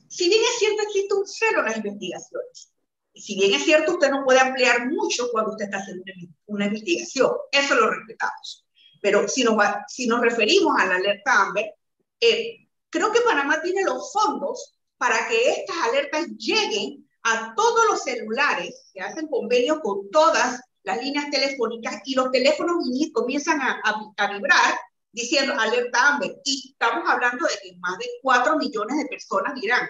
si 0.09 0.29
bien 0.29 0.43
es 0.43 0.59
cierto, 0.59 0.83
existe 0.83 1.15
un 1.15 1.25
cero 1.25 1.61
en 1.61 1.67
las 1.67 1.77
investigaciones. 1.77 2.73
Si 3.15 3.35
bien 3.35 3.55
es 3.55 3.65
cierto, 3.65 3.93
usted 3.93 4.11
no 4.11 4.25
puede 4.25 4.41
ampliar 4.41 4.89
mucho 4.89 5.29
cuando 5.31 5.53
usted 5.53 5.67
está 5.67 5.79
haciendo 5.79 6.05
una 6.47 6.67
investigación. 6.67 7.31
Eso 7.51 7.75
lo 7.75 7.91
respetamos. 7.91 8.67
Pero 9.01 9.29
si 9.29 9.45
nos, 9.45 9.57
si 9.89 10.07
nos 10.07 10.21
referimos 10.21 10.75
a 10.79 10.87
la 10.87 10.97
alerta 10.97 11.43
Amber, 11.43 11.75
eh, 12.21 12.69
creo 12.89 13.13
que 13.13 13.21
Panamá 13.21 13.61
tiene 13.61 13.83
los 13.83 14.13
fondos 14.13 14.75
para 14.97 15.29
que 15.29 15.51
estas 15.51 15.77
alertas 15.89 16.27
lleguen 16.39 17.09
a 17.25 17.55
todos 17.55 17.87
los 17.91 18.03
celulares 18.03 18.91
que 18.95 19.01
hacen 19.01 19.29
convenio 19.29 19.81
con 19.81 20.11
todas 20.11 20.61
las 20.85 21.03
líneas 21.03 21.31
telefónicas 21.31 22.01
y 22.05 22.15
los 22.15 22.31
teléfonos 22.31 22.77
comienzan 23.13 23.61
a, 23.61 23.81
a, 24.17 24.33
vibrar 24.33 24.79
diciendo 25.13 25.55
alerta 25.59 26.15
Amber. 26.15 26.41
Y 26.45 26.71
estamos 26.73 27.09
hablando 27.09 27.47
de 27.47 27.55
que 27.63 27.77
más 27.79 27.99
de 27.99 28.07
4 28.23 28.57
millones 28.57 28.99
de 28.99 29.07
personas 29.07 29.55
dirán, 29.61 29.89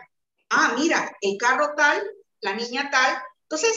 ah, 0.51 0.75
mira, 0.79 1.15
el 1.21 1.37
carro 1.39 1.75
tal, 1.77 2.03
la 2.43 2.55
niña 2.55 2.91
tal. 2.91 3.23
Entonces, 3.45 3.73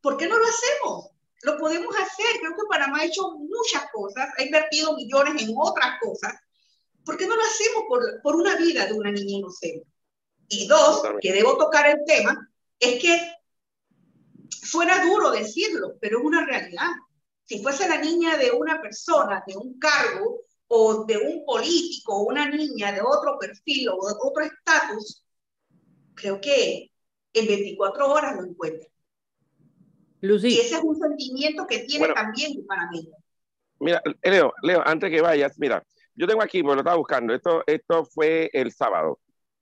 ¿por 0.00 0.16
qué 0.16 0.28
no 0.28 0.38
lo 0.38 0.44
hacemos? 0.44 1.10
Lo 1.42 1.58
podemos 1.58 1.94
hacer. 1.96 2.38
Creo 2.40 2.52
que 2.52 2.68
Panamá 2.68 3.00
ha 3.00 3.04
hecho 3.04 3.32
muchas 3.32 3.90
cosas, 3.92 4.28
ha 4.38 4.42
invertido 4.42 4.94
millones 4.94 5.42
en 5.42 5.54
otras 5.56 5.98
cosas. 6.00 6.34
¿Por 7.04 7.16
qué 7.16 7.26
no 7.26 7.34
lo 7.34 7.42
hacemos 7.42 7.84
por, 7.88 8.22
por 8.22 8.36
una 8.36 8.54
vida 8.56 8.86
de 8.86 8.92
una 8.92 9.10
niña 9.10 9.38
inocente? 9.38 9.86
Y 10.48 10.68
dos, 10.68 11.02
que 11.20 11.32
debo 11.32 11.56
tocar 11.56 11.88
el 11.88 12.04
tema, 12.06 12.48
es 12.78 13.00
que 13.00 13.32
suena 14.48 15.04
duro 15.04 15.30
decirlo, 15.30 15.96
pero 16.00 16.18
es 16.18 16.24
una 16.24 16.46
realidad. 16.46 16.88
Si 17.44 17.60
fuese 17.62 17.88
la 17.88 17.98
niña 17.98 18.36
de 18.36 18.52
una 18.52 18.80
persona, 18.80 19.42
de 19.46 19.56
un 19.56 19.78
cargo, 19.78 20.42
o 20.74 21.04
de 21.04 21.18
un 21.18 21.44
político, 21.44 22.16
o 22.16 22.22
una 22.24 22.48
niña 22.48 22.92
de 22.92 23.00
otro 23.02 23.38
perfil 23.38 23.90
o 23.90 24.06
de 24.06 24.14
otro 24.18 24.42
estatus, 24.42 25.22
creo 26.14 26.40
que 26.40 26.91
en 27.32 27.46
24 27.46 28.12
horas 28.12 28.36
lo 28.36 28.48
encuentra. 28.48 28.88
Lucy. 30.20 30.48
Y 30.48 30.60
ese 30.60 30.76
es 30.76 30.82
un 30.82 30.96
sentimiento 30.96 31.66
que 31.66 31.80
tiene 31.80 32.08
también 32.14 32.64
para 32.66 32.88
mí. 32.90 33.08
Mira, 33.80 34.00
Leo, 34.22 34.52
Leo, 34.62 34.82
antes 34.86 35.10
que 35.10 35.20
vayas, 35.20 35.58
mira, 35.58 35.84
yo 36.14 36.26
tengo 36.26 36.42
aquí, 36.42 36.62
porque 36.62 36.76
lo 36.76 36.80
estaba 36.80 36.96
buscando, 36.96 37.34
esto, 37.34 37.64
esto 37.66 38.04
fue 38.04 38.50
el 38.52 38.70
sábado. 38.72 39.18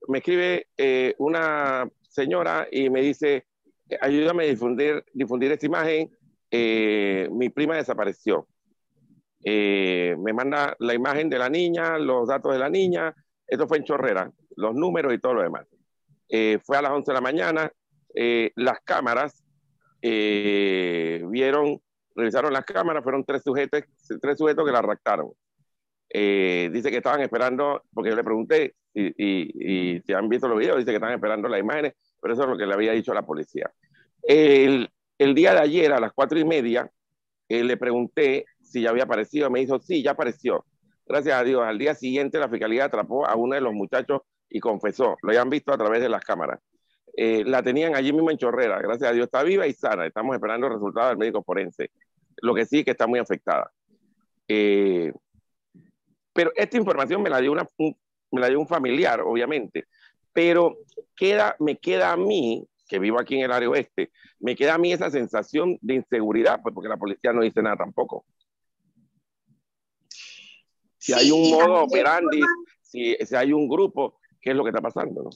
Me 0.08 0.18
escribe 0.18 0.66
eh, 0.76 1.14
una 1.18 1.88
señora 2.08 2.68
y 2.70 2.90
me 2.90 3.00
dice, 3.00 3.46
ayúdame 4.00 4.44
a 4.44 4.48
difundir, 4.48 5.04
difundir 5.12 5.52
esta 5.52 5.66
imagen, 5.66 6.10
eh, 6.50 7.28
mi 7.32 7.48
prima 7.48 7.76
desapareció. 7.76 8.46
Eh, 9.42 10.16
me 10.18 10.32
manda 10.34 10.76
la 10.80 10.92
imagen 10.92 11.30
de 11.30 11.38
la 11.38 11.48
niña, 11.48 11.98
los 11.98 12.28
datos 12.28 12.52
de 12.52 12.58
la 12.58 12.68
niña, 12.68 13.14
esto 13.46 13.66
fue 13.66 13.78
en 13.78 13.84
Chorrera, 13.84 14.30
los 14.56 14.74
números 14.74 15.14
y 15.14 15.18
todo 15.18 15.34
lo 15.34 15.42
demás. 15.42 15.66
Eh, 16.30 16.58
fue 16.64 16.76
a 16.76 16.82
las 16.82 16.92
11 16.92 17.10
de 17.10 17.14
la 17.14 17.20
mañana, 17.20 17.72
las 18.56 18.80
cámaras 18.80 19.44
vieron, 20.02 21.80
revisaron 22.14 22.52
las 22.52 22.64
cámaras, 22.64 23.02
fueron 23.02 23.24
tres 23.24 23.42
sujetos, 23.42 23.82
tres 24.20 24.38
sujetos 24.38 24.64
que 24.64 24.72
la 24.72 24.82
raptaron. 24.82 25.30
dice 26.08 26.90
que 26.90 26.96
estaban 26.96 27.20
esperando, 27.20 27.82
porque 27.92 28.10
yo 28.10 28.16
le 28.16 28.24
pregunté 28.24 28.74
y, 28.94 29.06
y, 29.06 29.94
y 29.96 30.00
si 30.00 30.12
han 30.12 30.28
visto 30.28 30.48
los 30.48 30.58
videos, 30.58 30.78
dice 30.78 30.90
que 30.90 30.96
están 30.96 31.12
esperando 31.12 31.48
las 31.48 31.60
imágenes 31.60 31.94
pero 32.20 32.34
eso 32.34 32.42
es 32.44 32.48
lo 32.48 32.56
que 32.56 32.66
le 32.66 32.74
había 32.74 32.92
dicho 32.92 33.12
a 33.12 33.14
la 33.14 33.26
policía. 33.26 33.72
El, 34.22 34.90
el 35.18 35.34
día 35.34 35.54
de 35.54 35.60
ayer 35.60 35.92
a 35.92 36.00
las 36.00 36.12
cuatro 36.12 36.38
y 36.38 36.44
media 36.44 36.90
eh, 37.48 37.64
le 37.64 37.76
pregunté 37.76 38.44
si 38.60 38.82
ya 38.82 38.90
había 38.90 39.04
aparecido, 39.04 39.50
me 39.50 39.60
dijo, 39.60 39.78
sí, 39.80 40.02
ya 40.02 40.12
apareció. 40.12 40.64
Gracias 41.06 41.34
a 41.34 41.42
Dios, 41.42 41.62
al 41.64 41.78
día 41.78 41.94
siguiente 41.94 42.38
la 42.38 42.48
fiscalía 42.48 42.84
atrapó 42.84 43.26
a 43.26 43.34
uno 43.34 43.54
de 43.54 43.60
los 43.60 43.72
muchachos 43.72 44.20
y 44.50 44.60
confesó, 44.60 45.16
lo 45.22 45.30
habían 45.30 45.48
visto 45.48 45.72
a 45.72 45.78
través 45.78 46.02
de 46.02 46.08
las 46.08 46.24
cámaras. 46.24 46.60
Eh, 47.16 47.44
la 47.44 47.62
tenían 47.62 47.94
allí 47.94 48.12
mismo 48.12 48.30
en 48.30 48.38
Chorrera, 48.38 48.80
gracias 48.80 49.10
a 49.10 49.12
Dios 49.12 49.24
está 49.24 49.42
viva 49.42 49.66
y 49.66 49.72
sana, 49.72 50.06
estamos 50.06 50.34
esperando 50.34 50.66
el 50.66 50.74
resultado 50.74 51.08
del 51.08 51.18
médico 51.18 51.42
forense. 51.42 51.90
Lo 52.42 52.54
que 52.54 52.66
sí 52.66 52.84
que 52.84 52.92
está 52.92 53.06
muy 53.06 53.18
afectada. 53.18 53.70
Eh, 54.48 55.12
pero 56.32 56.52
esta 56.54 56.76
información 56.76 57.22
me 57.22 57.30
la 57.30 57.40
dio 57.40 57.52
una, 57.52 57.66
me 57.78 58.40
la 58.40 58.48
dio 58.48 58.60
un 58.60 58.68
familiar, 58.68 59.20
obviamente 59.20 59.86
pero 60.32 60.78
queda, 61.16 61.56
me 61.58 61.78
queda 61.78 62.12
a 62.12 62.16
mí, 62.16 62.66
que 62.88 62.98
vivo 62.98 63.20
aquí 63.20 63.36
en 63.36 63.44
el 63.44 63.52
área 63.52 63.68
oeste, 63.68 64.10
me 64.38 64.56
queda 64.56 64.74
a 64.74 64.78
mí 64.78 64.92
esa 64.92 65.10
sensación 65.10 65.78
de 65.80 65.94
inseguridad, 65.94 66.60
pues 66.62 66.74
porque 66.74 66.88
la 66.88 66.96
policía 66.96 67.32
no 67.32 67.42
dice 67.42 67.62
nada 67.62 67.76
tampoco. 67.76 68.24
Si 70.98 71.12
hay 71.12 71.30
un 71.30 71.50
modo 71.50 71.84
operandi, 71.84 72.40
si, 72.82 73.16
si, 73.16 73.36
hay 73.36 73.52
un 73.52 73.68
grupo, 73.68 74.19
¿qué 74.40 74.50
es 74.50 74.56
lo 74.56 74.64
que 74.64 74.70
está 74.70 74.80
pasando? 74.80 75.22
No? 75.22 75.30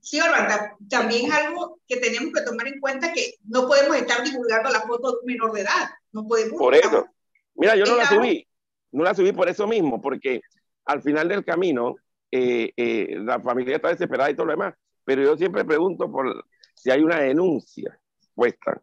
Sí, 0.00 0.18
Orlando, 0.20 0.54
también 0.88 1.26
es 1.26 1.32
algo 1.32 1.78
que 1.86 1.98
tenemos 1.98 2.32
que 2.32 2.42
tomar 2.42 2.66
en 2.66 2.80
cuenta 2.80 3.12
que 3.12 3.34
no 3.44 3.66
podemos 3.66 3.96
estar 3.96 4.24
divulgando 4.24 4.70
la 4.70 4.80
foto 4.80 5.12
de 5.12 5.18
un 5.20 5.26
menor 5.26 5.52
de 5.52 5.60
edad. 5.60 5.90
No 6.12 6.26
podemos. 6.26 6.58
Por 6.58 6.74
eso. 6.74 7.06
Mira, 7.54 7.76
yo 7.76 7.84
no 7.84 7.96
la 7.96 8.06
subí. 8.06 8.46
No 8.92 9.04
la 9.04 9.14
subí 9.14 9.32
por 9.32 9.48
eso 9.48 9.66
mismo, 9.66 10.00
porque 10.00 10.40
al 10.86 11.02
final 11.02 11.28
del 11.28 11.44
camino 11.44 11.96
eh, 12.30 12.72
eh, 12.76 13.16
la 13.18 13.40
familia 13.40 13.76
está 13.76 13.88
desesperada 13.88 14.30
y 14.30 14.34
todo 14.34 14.46
lo 14.46 14.52
demás, 14.52 14.74
pero 15.04 15.22
yo 15.22 15.36
siempre 15.36 15.64
pregunto 15.64 16.10
por 16.10 16.44
si 16.74 16.90
hay 16.90 17.02
una 17.02 17.20
denuncia 17.20 18.00
puesta. 18.34 18.80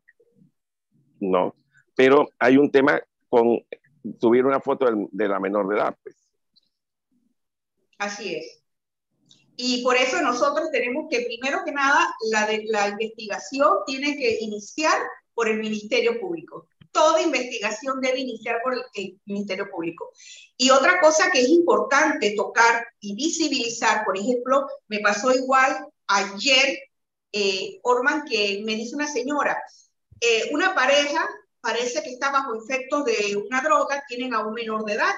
No, 1.20 1.56
pero 1.96 2.30
hay 2.40 2.58
un 2.58 2.72
tema 2.72 3.02
con 3.28 3.60
subir 4.20 4.46
una 4.46 4.60
foto 4.60 4.86
de, 5.12 5.28
la 5.28 5.40
menor 5.40 5.68
de 5.68 5.76
edad. 5.76 5.98
Pues. 6.04 6.16
Así 7.98 8.36
es. 8.36 8.57
Y 9.58 9.84
por 9.84 9.98
eso 9.98 10.22
nosotros 10.22 10.70
tenemos 10.72 11.08
que, 11.10 11.22
primero 11.22 11.64
que 11.66 11.72
nada, 11.74 12.08
la, 12.32 12.46
de, 12.46 12.64
la 12.68 12.88
investigación 12.88 13.80
tiene 13.86 14.16
que 14.16 14.38
iniciar 14.40 14.98
por 15.34 15.50
el 15.50 15.60
Ministerio 15.60 16.20
Público 16.22 16.68
toda 16.98 17.22
investigación 17.22 18.02
debe 18.02 18.20
iniciar 18.20 18.58
por 18.64 18.74
el, 18.74 19.20
Ministerio 19.26 19.70
Público. 19.70 20.12
Y 20.58 20.72
otra 20.72 21.00
cosa 21.00 21.30
que 21.32 21.42
es 21.42 21.50
importante 21.50 22.34
tocar 22.36 22.88
y 23.00 23.16
visibilizar, 23.16 24.04
por 24.04 24.18
ejemplo, 24.18 24.66
me 24.88 25.00
pasó 25.00 25.32
igual 25.32 25.88
ayer, 26.08 26.80
eh, 27.32 27.80
Orman, 27.84 28.26
que 28.26 28.64
me 28.66 28.74
dice 28.74 28.96
una 28.96 29.08
señora, 29.08 29.62
eh, 30.20 30.50
una 30.52 30.74
pareja 30.74 31.30
parece 31.62 32.02
que 32.02 32.10
está 32.10 32.32
bajo 32.32 32.56
efectos 32.56 33.06
de 33.06 33.36
una 33.36 33.62
droga, 33.62 34.04
tienen 34.08 34.34
a 34.34 34.40
un 34.48 34.54
menor 34.56 34.84
de 34.84 34.94
edad. 34.94 35.14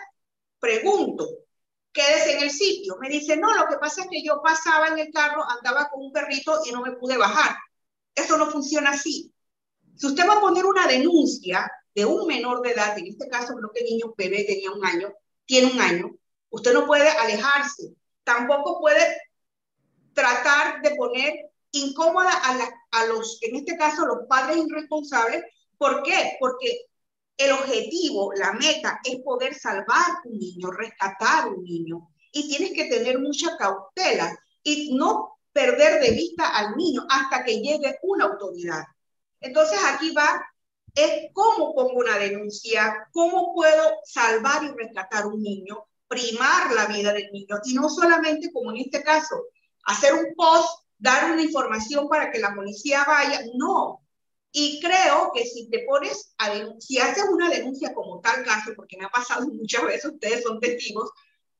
Pregunto, 0.60 1.30
quédese 1.92 2.38
en 2.38 2.44
el 2.44 2.52
sitio. 2.52 2.98
Me 3.00 3.10
dice, 3.10 3.38
no, 3.38 3.54
lo 3.56 3.68
que 3.68 3.78
pasa 3.78 4.04
es 4.04 4.08
que 4.10 4.24
yo 4.24 4.42
pasaba 4.42 4.88
en 4.88 5.00
el 5.00 5.12
carro, 5.12 5.44
andaba 5.50 5.90
con 5.90 6.06
un 6.06 6.12
perrito 6.12 6.62
y 6.66 6.72
no 6.72 6.82
me 6.82 6.94
pude 6.94 7.18
bajar. 7.18 7.56
Eso 8.16 8.38
no 8.38 8.50
funciona 8.50 8.92
así. 8.92 9.34
Si 9.96 10.08
usted 10.08 10.28
va 10.28 10.36
a 10.36 10.42
poner 10.42 10.66
una 10.66 10.88
denuncia 10.88 11.70
de 11.94 12.06
un 12.06 12.28
menor 12.28 12.62
de 12.62 12.72
edad, 12.72 12.98
en 12.98 13.08
este 13.08 13.28
caso 13.28 13.56
creo 13.56 13.72
que 13.74 13.82
el 13.82 13.86
niño 13.86 14.14
bebé 14.18 14.44
tenía 14.46 14.72
un 14.72 14.86
año, 14.86 15.14
tiene 15.46 15.72
un 15.72 15.82
año, 15.82 16.12
usted 16.50 16.74
no 16.74 16.86
puede 16.86 17.10
alejarse, 17.10 17.94
tampoco 18.24 18.80
puede 18.80 19.18
tratar 20.14 20.82
de 20.82 20.96
poner 20.96 21.50
incómoda 21.72 22.32
a, 22.92 23.06
los, 23.06 23.40
en 23.42 23.56
este 23.56 23.78
caso, 23.78 24.06
los 24.06 24.28
padres 24.28 24.58
irresponsables. 24.58 25.44
¿Por 25.78 26.04
qué? 26.04 26.38
Porque 26.40 26.86
el 27.40 27.54
objetivo, 27.54 28.34
la 28.36 28.52
meta 28.52 29.00
es 29.02 29.22
poder 29.24 29.56
salvar 29.56 30.20
un 30.26 30.38
niño, 30.38 30.72
rescatar 30.72 31.48
un 31.48 31.64
niño. 31.64 32.10
Y 32.34 32.50
tienes 32.50 32.74
que 32.74 32.90
tener 32.90 33.18
mucha 33.18 33.56
cautela 33.58 34.38
y 34.62 34.94
no 34.94 35.40
perder 35.54 36.02
de 36.02 36.12
vista 36.12 36.50
al 36.50 36.76
niño 36.76 37.08
hasta 37.10 37.46
que 37.46 37.62
llegue 37.62 37.98
una 38.04 38.26
autoridad. 38.26 38.84
Entonces 39.40 39.80
aquí 39.88 40.12
va, 40.14 40.46
es 40.94 41.32
cómo 41.32 41.74
pongo 41.74 42.00
una 42.00 42.18
denuncia, 42.18 43.08
cómo 43.14 43.54
puedo 43.56 44.00
salvar 44.04 44.66
y 44.66 44.78
rescatar 44.78 45.26
un 45.26 45.42
niño, 45.42 45.86
primar 46.10 46.74
la 46.74 46.88
vida 46.88 47.14
del 47.14 47.32
niño 47.32 47.56
y 47.64 47.74
no 47.74 47.88
solamente 47.88 48.52
como 48.52 48.72
en 48.72 48.78
este 48.80 49.02
caso, 49.02 49.46
hacer 49.86 50.14
un 50.14 50.36
post, 50.36 50.84
dar 50.98 51.32
una 51.32 51.42
información 51.42 52.10
para 52.10 52.32
que 52.32 52.40
la 52.40 52.54
policía 52.54 53.06
vaya, 53.08 53.44
no. 53.56 54.02
Y 54.52 54.80
creo 54.82 55.32
que 55.34 55.46
si 55.46 55.70
te 55.70 55.86
pones 55.88 56.34
a 56.38 56.52
si 56.80 56.98
haces 56.98 57.26
una 57.32 57.50
denuncia 57.50 57.94
como 57.94 58.20
tal 58.20 58.44
caso, 58.44 58.72
porque 58.76 58.98
me 58.98 59.06
ha 59.06 59.10
pasado 59.10 59.48
muchas 59.54 59.84
veces, 59.84 60.12
ustedes 60.14 60.44
son 60.44 60.60
testigos, 60.60 61.10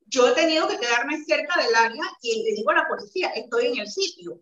yo 0.08 0.28
he 0.28 0.32
tenido 0.34 0.68
que 0.68 0.80
quedarme 0.80 1.24
cerca 1.24 1.62
del 1.62 1.76
área 1.76 2.04
y 2.22 2.44
le 2.44 2.56
digo 2.56 2.72
a 2.72 2.76
la 2.76 2.88
policía, 2.88 3.30
estoy 3.30 3.68
en 3.68 3.80
el 3.80 3.88
sitio 3.88 4.42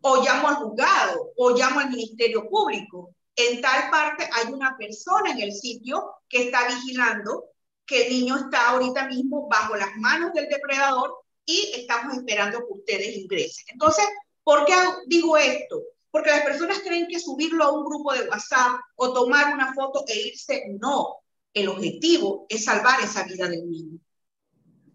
o 0.00 0.22
llamo 0.22 0.48
al 0.48 0.54
juzgado, 0.56 1.32
o 1.36 1.50
llamo 1.50 1.80
al 1.80 1.90
Ministerio 1.90 2.48
Público. 2.48 3.14
En 3.34 3.60
tal 3.60 3.90
parte 3.90 4.28
hay 4.32 4.52
una 4.52 4.76
persona 4.76 5.32
en 5.32 5.40
el 5.40 5.52
sitio 5.52 6.14
que 6.28 6.44
está 6.44 6.68
vigilando 6.68 7.44
que 7.84 8.06
el 8.06 8.12
niño 8.12 8.36
está 8.36 8.70
ahorita 8.70 9.08
mismo 9.08 9.48
bajo 9.48 9.76
las 9.76 9.96
manos 9.96 10.32
del 10.32 10.48
depredador 10.48 11.12
y 11.44 11.72
estamos 11.76 12.16
esperando 12.16 12.58
que 12.58 12.72
ustedes 12.72 13.16
ingresen. 13.16 13.66
Entonces, 13.68 14.04
¿por 14.42 14.64
qué 14.64 14.74
digo 15.06 15.36
esto? 15.36 15.82
Porque 16.16 16.30
las 16.30 16.44
personas 16.44 16.78
creen 16.78 17.08
que 17.08 17.20
subirlo 17.20 17.62
a 17.62 17.72
un 17.78 17.84
grupo 17.84 18.14
de 18.14 18.26
WhatsApp 18.26 18.80
o 18.94 19.12
tomar 19.12 19.52
una 19.52 19.74
foto 19.74 20.02
e 20.08 20.28
irse, 20.28 20.62
no. 20.80 21.16
El 21.52 21.68
objetivo 21.68 22.46
es 22.48 22.64
salvar 22.64 23.00
esa 23.02 23.24
vida 23.24 23.46
del 23.46 23.68
niño. 23.68 23.98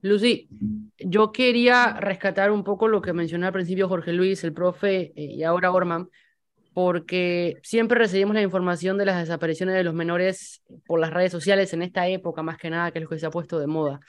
Lucy, 0.02 0.50
yo 0.98 1.32
quería 1.32 1.94
rescatar 2.00 2.50
un 2.50 2.64
poco 2.64 2.88
lo 2.88 3.04
que 3.04 3.14
mencionó 3.14 3.46
al 3.46 3.54
principio 3.54 3.88
Jorge 3.88 4.14
Luis, 4.14 4.44
el 4.44 4.52
profe 4.52 5.14
eh, 5.16 5.36
y 5.36 5.44
ahora 5.44 5.72
Orman, 5.72 6.10
porque 6.74 7.60
siempre 7.62 8.00
recibimos 8.00 8.34
la 8.34 8.42
información 8.42 8.98
de 8.98 9.06
las 9.06 9.20
desapariciones 9.20 9.76
de 9.76 9.84
los 9.84 9.94
menores 9.94 10.64
por 10.88 11.00
las 11.00 11.14
redes 11.14 11.32
sociales 11.32 11.72
en 11.74 11.84
esta 11.84 12.08
época, 12.08 12.42
más 12.42 12.58
que 12.58 12.72
nada, 12.72 12.90
que 12.90 12.98
es 12.98 13.04
lo 13.04 13.10
que 13.10 13.20
se 13.20 13.28
ha 13.28 13.30
puesto 13.30 13.60
de 13.60 13.68
moda. 13.68 14.00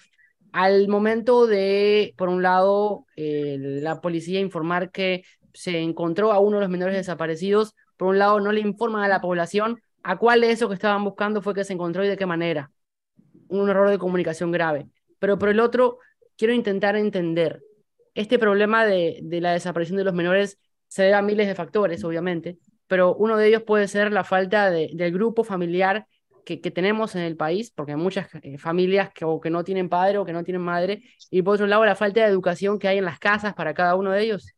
Al 0.50 0.88
momento 0.88 1.46
de, 1.46 2.14
por 2.16 2.30
un 2.30 2.42
lado, 2.42 3.04
eh, 3.16 3.58
la 3.58 4.00
policía 4.00 4.40
informar 4.40 4.90
que 4.90 5.24
se 5.54 5.78
encontró 5.80 6.32
a 6.32 6.38
uno 6.38 6.56
de 6.58 6.62
los 6.62 6.70
menores 6.70 6.96
desaparecidos, 6.96 7.74
por 7.96 8.08
un 8.08 8.18
lado 8.18 8.40
no 8.40 8.52
le 8.52 8.60
informan 8.60 9.04
a 9.04 9.08
la 9.08 9.20
población 9.20 9.80
a 10.02 10.16
cuál 10.18 10.40
de 10.40 10.50
esos 10.50 10.68
que 10.68 10.74
estaban 10.74 11.04
buscando 11.04 11.42
fue 11.42 11.54
que 11.54 11.64
se 11.64 11.72
encontró 11.72 12.04
y 12.04 12.08
de 12.08 12.16
qué 12.16 12.26
manera. 12.26 12.70
Un 13.48 13.68
error 13.68 13.90
de 13.90 13.98
comunicación 13.98 14.50
grave. 14.50 14.88
Pero 15.18 15.38
por 15.38 15.48
el 15.48 15.60
otro, 15.60 15.98
quiero 16.36 16.54
intentar 16.54 16.96
entender 16.96 17.62
este 18.14 18.38
problema 18.38 18.84
de, 18.84 19.20
de 19.22 19.40
la 19.40 19.52
desaparición 19.52 19.96
de 19.96 20.04
los 20.04 20.14
menores 20.14 20.58
se 20.88 21.04
debe 21.04 21.14
a 21.14 21.22
miles 21.22 21.46
de 21.46 21.54
factores, 21.54 22.04
obviamente, 22.04 22.58
pero 22.86 23.14
uno 23.14 23.38
de 23.38 23.48
ellos 23.48 23.62
puede 23.62 23.88
ser 23.88 24.12
la 24.12 24.24
falta 24.24 24.70
de, 24.70 24.90
del 24.92 25.12
grupo 25.12 25.44
familiar 25.44 26.06
que, 26.44 26.60
que, 26.60 26.70
tenemos 26.70 27.14
en 27.14 27.22
el 27.22 27.36
país, 27.36 27.70
porque 27.70 27.92
hay 27.92 27.98
muchas 27.98 28.28
eh, 28.42 28.58
familias 28.58 29.10
que, 29.14 29.24
o 29.24 29.40
que 29.40 29.48
no 29.48 29.64
tienen 29.64 29.88
padre 29.88 30.18
o 30.18 30.26
que 30.26 30.34
no 30.34 30.44
tienen 30.44 30.60
madre, 30.60 31.02
y 31.30 31.40
por 31.40 31.54
otro 31.54 31.66
lado 31.66 31.84
la 31.86 31.96
falta 31.96 32.20
de 32.20 32.26
educación 32.26 32.78
que 32.78 32.88
hay 32.88 32.98
en 32.98 33.06
las 33.06 33.18
casas 33.18 33.54
para 33.54 33.72
cada 33.72 33.94
uno 33.94 34.10
de 34.10 34.22
ellos. 34.22 34.52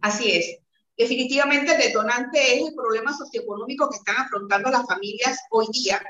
Así 0.00 0.32
es. 0.32 0.58
Definitivamente 0.96 1.72
el 1.72 1.78
detonante 1.78 2.54
es 2.54 2.68
el 2.68 2.74
problema 2.74 3.12
socioeconómico 3.16 3.90
que 3.90 3.96
están 3.96 4.16
afrontando 4.16 4.70
las 4.70 4.86
familias 4.86 5.38
hoy 5.50 5.66
día 5.70 6.00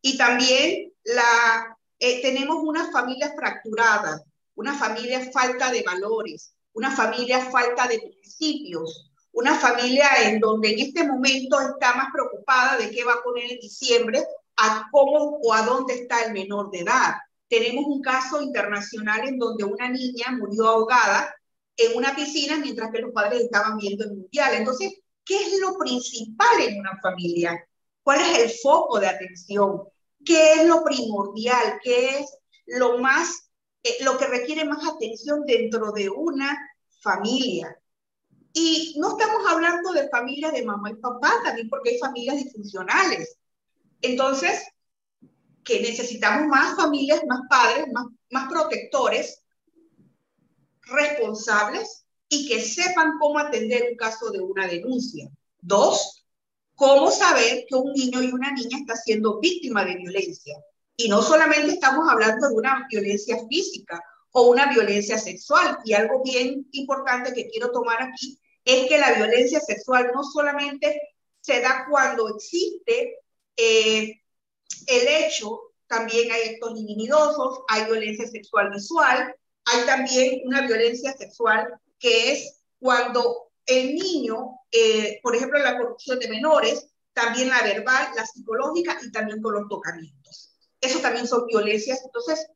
y 0.00 0.18
también 0.18 0.92
la, 1.04 1.78
eh, 1.98 2.20
tenemos 2.22 2.56
una 2.60 2.90
familia 2.90 3.32
fracturada, 3.36 4.20
una 4.56 4.74
familia 4.74 5.30
falta 5.30 5.70
de 5.70 5.82
valores, 5.82 6.54
una 6.72 6.90
familia 6.90 7.38
falta 7.38 7.86
de 7.86 8.00
principios, 8.00 9.12
una 9.30 9.54
familia 9.54 10.08
en 10.24 10.40
donde 10.40 10.72
en 10.72 10.80
este 10.80 11.06
momento 11.06 11.60
está 11.60 11.94
más 11.94 12.08
preocupada 12.12 12.76
de 12.78 12.90
qué 12.90 13.04
va 13.04 13.14
a 13.14 13.22
poner 13.22 13.52
en 13.52 13.60
diciembre, 13.60 14.24
a 14.56 14.88
cómo 14.90 15.38
o 15.42 15.54
a 15.54 15.62
dónde 15.62 15.94
está 15.94 16.24
el 16.24 16.32
menor 16.32 16.70
de 16.72 16.80
edad. 16.80 17.14
Tenemos 17.48 17.84
un 17.86 18.02
caso 18.02 18.42
internacional 18.42 19.28
en 19.28 19.38
donde 19.38 19.64
una 19.64 19.88
niña 19.88 20.32
murió 20.32 20.66
ahogada 20.68 21.32
en 21.76 21.96
una 21.96 22.14
piscina 22.14 22.58
mientras 22.58 22.90
que 22.90 23.00
los 23.00 23.12
padres 23.12 23.42
estaban 23.42 23.78
viendo 23.78 24.04
el 24.04 24.16
mundial. 24.16 24.54
Entonces, 24.54 24.92
¿qué 25.24 25.36
es 25.36 25.60
lo 25.60 25.76
principal 25.78 26.60
en 26.60 26.80
una 26.80 26.98
familia? 27.00 27.66
¿Cuál 28.02 28.20
es 28.20 28.38
el 28.38 28.50
foco 28.50 29.00
de 29.00 29.08
atención? 29.08 29.82
¿Qué 30.24 30.54
es 30.54 30.66
lo 30.66 30.84
primordial? 30.84 31.80
¿Qué 31.82 32.18
es 32.18 32.26
lo 32.66 32.98
más 32.98 33.50
eh, 33.82 34.04
lo 34.04 34.16
que 34.16 34.26
requiere 34.26 34.64
más 34.64 34.86
atención 34.88 35.44
dentro 35.44 35.92
de 35.92 36.08
una 36.08 36.56
familia. 37.00 37.76
Y 38.52 38.94
no 38.98 39.18
estamos 39.18 39.44
hablando 39.50 39.92
de 39.92 40.08
familias 40.08 40.52
de 40.52 40.64
mamá 40.64 40.90
y 40.90 40.94
papá, 40.94 41.32
también 41.42 41.68
porque 41.68 41.90
hay 41.90 41.98
familias 41.98 42.36
disfuncionales. 42.36 43.36
Entonces, 44.02 44.62
que 45.64 45.80
necesitamos 45.80 46.46
más 46.48 46.76
familias, 46.76 47.22
más 47.26 47.40
padres, 47.48 47.86
más, 47.92 48.06
más 48.30 48.48
protectores, 48.48 49.41
responsables 50.82 52.04
y 52.28 52.48
que 52.48 52.60
sepan 52.60 53.18
cómo 53.20 53.38
atender 53.38 53.88
un 53.90 53.96
caso 53.96 54.30
de 54.30 54.40
una 54.40 54.66
denuncia. 54.66 55.28
Dos, 55.60 56.24
cómo 56.74 57.10
saber 57.10 57.64
que 57.68 57.74
un 57.74 57.92
niño 57.92 58.22
y 58.22 58.32
una 58.32 58.52
niña 58.52 58.78
está 58.78 58.96
siendo 58.96 59.38
víctima 59.38 59.84
de 59.84 59.96
violencia. 59.96 60.56
Y 60.96 61.08
no 61.08 61.22
solamente 61.22 61.72
estamos 61.72 62.08
hablando 62.08 62.48
de 62.48 62.54
una 62.54 62.86
violencia 62.90 63.38
física 63.48 64.02
o 64.32 64.48
una 64.48 64.66
violencia 64.72 65.18
sexual. 65.18 65.78
Y 65.84 65.92
algo 65.92 66.22
bien 66.22 66.66
importante 66.72 67.32
que 67.32 67.48
quiero 67.48 67.70
tomar 67.70 68.02
aquí 68.02 68.38
es 68.64 68.88
que 68.88 68.98
la 68.98 69.12
violencia 69.12 69.60
sexual 69.60 70.10
no 70.14 70.22
solamente 70.22 71.00
se 71.40 71.60
da 71.60 71.86
cuando 71.90 72.28
existe 72.34 73.18
eh, 73.56 74.22
el 74.86 75.08
hecho, 75.08 75.72
también 75.86 76.32
hay 76.32 76.54
actos 76.54 76.78
inimidosos, 76.78 77.60
hay 77.68 77.84
violencia 77.84 78.26
sexual 78.26 78.70
visual, 78.70 79.34
hay 79.64 79.86
también 79.86 80.42
una 80.44 80.66
violencia 80.66 81.12
sexual 81.12 81.74
que 81.98 82.32
es 82.32 82.60
cuando 82.78 83.50
el 83.66 83.94
niño, 83.94 84.58
eh, 84.70 85.20
por 85.22 85.36
ejemplo, 85.36 85.58
la 85.58 85.78
corrupción 85.78 86.18
de 86.18 86.28
menores, 86.28 86.88
también 87.12 87.48
la 87.48 87.62
verbal, 87.62 88.08
la 88.16 88.26
psicológica 88.26 88.98
y 89.02 89.12
también 89.12 89.40
con 89.40 89.54
los 89.54 89.68
tocamientos 89.68 90.52
eso 90.82 91.00
también 91.00 91.26
son 91.26 91.46
violencias. 91.46 92.02
Entonces, 92.04 92.46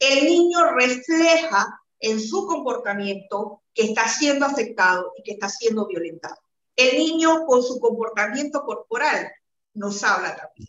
el 0.00 0.24
niño 0.24 0.74
refleja 0.74 1.80
en 2.00 2.18
su 2.18 2.46
comportamiento 2.46 3.62
que 3.72 3.84
está 3.84 4.08
siendo 4.08 4.46
afectado 4.46 5.12
y 5.16 5.22
que 5.22 5.32
está 5.32 5.48
siendo 5.48 5.86
violentado. 5.86 6.36
El 6.74 6.98
niño 6.98 7.44
con 7.46 7.62
su 7.62 7.78
comportamiento 7.78 8.62
corporal 8.62 9.30
nos 9.74 10.02
habla 10.02 10.34
también. 10.34 10.68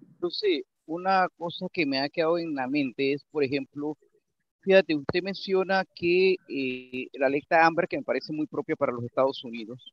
Entonces, 0.00 0.62
una 0.86 1.28
cosa 1.38 1.66
que 1.72 1.86
me 1.86 2.00
ha 2.00 2.08
quedado 2.08 2.38
en 2.38 2.54
la 2.54 2.66
mente 2.66 3.14
es, 3.14 3.24
por 3.30 3.42
ejemplo, 3.42 3.96
fíjate, 4.64 4.94
usted 4.96 5.22
menciona 5.22 5.84
que 5.94 6.36
eh, 6.48 7.08
la 7.14 7.26
alerta 7.26 7.64
Amber, 7.66 7.86
que 7.86 7.98
me 7.98 8.02
parece 8.02 8.32
muy 8.32 8.46
propia 8.46 8.76
para 8.76 8.92
los 8.92 9.04
Estados 9.04 9.44
Unidos, 9.44 9.92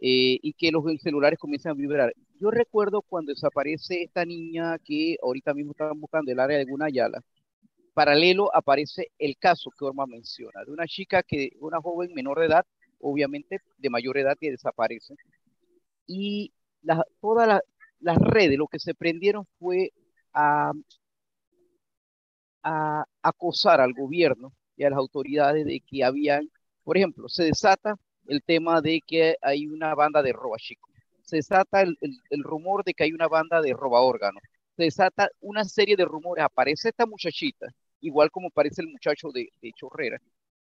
eh, 0.00 0.38
y 0.42 0.52
que 0.54 0.70
los 0.70 0.84
celulares 1.02 1.38
comienzan 1.38 1.72
a 1.72 1.74
vibrar. 1.74 2.14
Yo 2.40 2.50
recuerdo 2.50 3.02
cuando 3.02 3.32
desaparece 3.32 4.02
esta 4.02 4.24
niña 4.24 4.78
que 4.78 5.16
ahorita 5.22 5.54
mismo 5.54 5.72
estaban 5.72 6.00
buscando 6.00 6.30
el 6.32 6.40
área 6.40 6.58
de 6.58 6.64
Gunayala, 6.64 7.20
paralelo 7.94 8.54
aparece 8.54 9.08
el 9.18 9.36
caso 9.38 9.70
que 9.70 9.84
Orma 9.84 10.06
menciona, 10.06 10.64
de 10.64 10.72
una 10.72 10.86
chica 10.86 11.22
que, 11.22 11.50
una 11.60 11.80
joven 11.80 12.12
menor 12.14 12.40
de 12.40 12.46
edad, 12.46 12.66
obviamente 13.00 13.60
de 13.78 13.90
mayor 13.90 14.18
edad 14.18 14.36
que 14.38 14.50
desaparece. 14.50 15.14
Y 16.06 16.52
todas 17.20 17.60
las 18.00 18.18
redes, 18.18 18.58
lo 18.58 18.66
que 18.68 18.78
se 18.78 18.94
prendieron 18.94 19.46
fue 19.58 19.92
a, 20.32 20.72
a 22.64 23.04
acosar 23.22 23.80
al 23.80 23.92
gobierno 23.92 24.52
y 24.76 24.84
a 24.84 24.90
las 24.90 24.98
autoridades 24.98 25.64
de 25.66 25.80
que 25.80 26.02
habían, 26.02 26.50
por 26.82 26.96
ejemplo, 26.96 27.28
se 27.28 27.44
desata 27.44 27.96
el 28.26 28.42
tema 28.42 28.80
de 28.80 29.00
que 29.06 29.36
hay 29.42 29.66
una 29.66 29.94
banda 29.94 30.22
de 30.22 30.32
roba 30.32 30.56
chico. 30.58 30.88
Se 31.22 31.36
desata 31.36 31.82
el, 31.82 32.42
rumor 32.42 32.84
de 32.84 32.92
que 32.94 33.04
hay 33.04 33.12
una 33.12 33.28
banda 33.28 33.62
de 33.62 33.72
roba 33.72 34.02
órgano. 34.02 34.40
Se 34.76 34.84
desata 34.84 35.28
una 35.40 35.64
serie 35.64 35.96
de 35.96 36.04
rumores. 36.04 36.44
Aparece 36.44 36.90
esta 36.90 37.06
muchachita, 37.06 37.68
igual 38.00 38.30
como 38.30 38.48
aparece 38.48 38.82
el 38.82 38.88
muchacho 38.88 39.28
de, 39.32 39.48
Chorrera. 39.74 40.18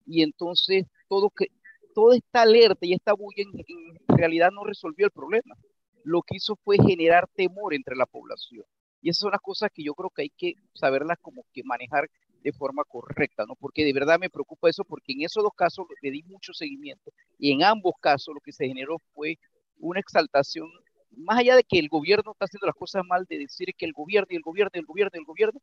Y 0.06 0.24
entonces 0.24 0.86
todo, 1.08 1.30
que, 1.30 1.48
toda 1.94 2.16
esta 2.16 2.42
alerta 2.44 2.86
y 2.86 2.94
esta 2.94 3.14
bulla 3.14 3.44
en, 3.44 4.18
realidad 4.18 4.50
no 4.52 4.64
resolvió 4.64 5.06
el 5.06 5.12
problema. 5.12 5.56
Lo 6.04 6.22
que 6.22 6.38
hizo 6.38 6.56
fue 6.64 6.78
generar 6.78 7.28
temor 7.36 7.74
entre 7.74 7.96
la 7.96 8.06
población. 8.06 8.64
Y 9.02 9.10
esas 9.10 9.20
son 9.20 9.32
las 9.32 9.42
cosas 9.42 9.70
que 9.74 9.84
yo 9.84 9.94
creo 9.94 10.10
que 10.10 10.24
hay 10.24 10.30
que 10.30 10.56
saberlas 10.74 11.18
como 11.22 11.46
que 11.54 11.64
manejar 11.64 12.10
de 12.42 12.52
forma 12.54 12.84
correcta, 12.84 13.46
¿no? 13.48 13.56
Porque 13.56 13.84
de 13.84 13.94
verdad 13.94 14.20
me 14.20 14.30
preocupa 14.30 14.70
eso, 14.70 14.84
porque 14.84 15.14
en 15.14 15.22
esos 15.22 15.44
dos 15.44 15.54
casos 15.56 15.86
le 16.02 16.12
di 16.12 16.24
mucho 16.24 16.54
seguimiento 16.54 17.12
y 17.38 17.52
en 17.52 17.64
ambos 17.64 17.94
casos 18.00 18.34
lo 18.34 18.42
que 18.42 18.52
se 18.52 18.68
generó 18.68 19.00
fue 19.14 19.38
una 19.80 20.00
exaltación, 20.00 20.68
más 21.12 21.40
allá 21.40 21.56
de 21.56 21.64
que 21.64 21.80
el 21.80 21.90
gobierno 21.90 22.32
está 22.32 22.46
haciendo 22.46 22.68
las 22.68 22.76
cosas 22.76 23.04
mal, 23.06 23.26
de 23.28 23.40
decir 23.40 23.74
que 23.78 23.86
el 23.86 23.94
gobierno 23.94 24.28
y 24.30 24.36
el 24.36 24.42
gobierno 24.42 24.72
y 24.74 24.80
el 24.80 24.86
gobierno 24.86 25.12
y 25.16 25.20
el 25.20 25.26
gobierno, 25.26 25.62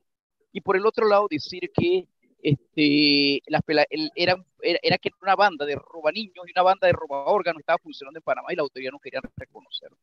y 0.53 0.61
por 0.61 0.77
el 0.77 0.87
otro 0.87 1.09
lado 1.09 1.27
decir 1.29 1.71
que 1.75 2.07
este, 2.43 3.41
las 3.47 3.63
era, 3.67 4.37
era, 4.61 4.99
que 4.99 5.11
una 5.23 5.35
banda 5.35 5.65
de 5.65 5.77
roba 5.77 6.13
niños 6.13 6.45
y 6.47 6.53
una 6.53 6.63
banda 6.63 6.87
de 6.87 6.93
roba 6.93 7.25
órganos 7.25 7.61
estaba 7.61 7.79
funcionando 7.79 8.19
en 8.19 8.23
Panamá 8.23 8.53
y 8.53 8.57
la 8.57 8.63
autoridad 8.63 8.93
no 8.93 8.99
quería 8.99 9.21
reconocerlo. 9.37 9.97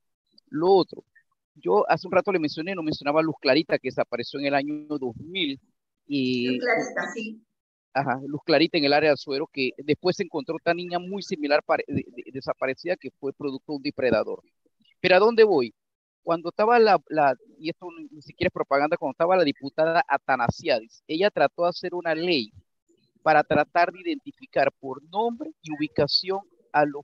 Lo 0.50 0.72
otro, 0.72 1.04
yo 1.56 1.90
hace 1.90 2.08
un 2.08 2.14
rato 2.14 2.32
le 2.32 2.40
mencioné, 2.40 2.76
no 2.76 2.84
mencionaba 2.84 3.22
Luz 3.22 3.36
Clarita, 3.42 3.78
que 3.78 3.90
desapareció 3.90 4.40
en 4.40 4.48
el 4.48 4.56
año 4.56 4.86
2000 4.88 5.60
y, 6.08 6.48
Luz 6.48 6.60
Clarita, 6.60 7.12
sí. 7.14 7.42
Ajá, 7.94 8.20
Luz 8.26 8.42
Clarita 8.46 8.78
en 8.78 8.86
el 8.86 8.94
área 8.94 9.10
de 9.10 9.14
Azuero, 9.14 9.48
que 9.52 9.72
después 9.78 10.16
se 10.16 10.24
encontró 10.24 10.56
otra 10.56 10.74
niña 10.74 10.98
muy 11.00 11.22
similar, 11.22 11.62
desaparecida, 12.32 12.96
que 12.96 13.12
fue 13.20 13.34
producto 13.34 13.74
de 13.74 13.76
un 13.78 13.84
depredador. 13.84 14.42
Pero 15.02 15.16
¿a 15.16 15.20
dónde 15.20 15.44
voy? 15.44 15.74
Cuando 16.24 16.50
estaba 16.50 16.80
la, 16.80 17.02
la, 17.10 17.36
y 17.58 17.70
esto 17.70 17.88
ni 18.12 18.22
siquiera 18.22 18.48
es 18.48 18.54
propaganda, 18.54 18.96
cuando 18.96 19.14
estaba 19.14 19.36
la 19.36 19.44
diputada 19.44 20.04
Atanasiadis, 20.08 21.04
ella 21.08 21.32
trató 21.32 21.64
de 21.64 21.70
hacer 21.70 21.94
una 21.94 22.16
ley 22.16 22.52
para 23.24 23.44
tratar 23.44 23.92
de 23.92 24.02
identificar 24.02 24.72
por 24.80 25.04
nombre 25.10 25.52
y 25.62 25.74
ubicación 25.74 26.40
a 26.72 26.86
los, 26.86 27.04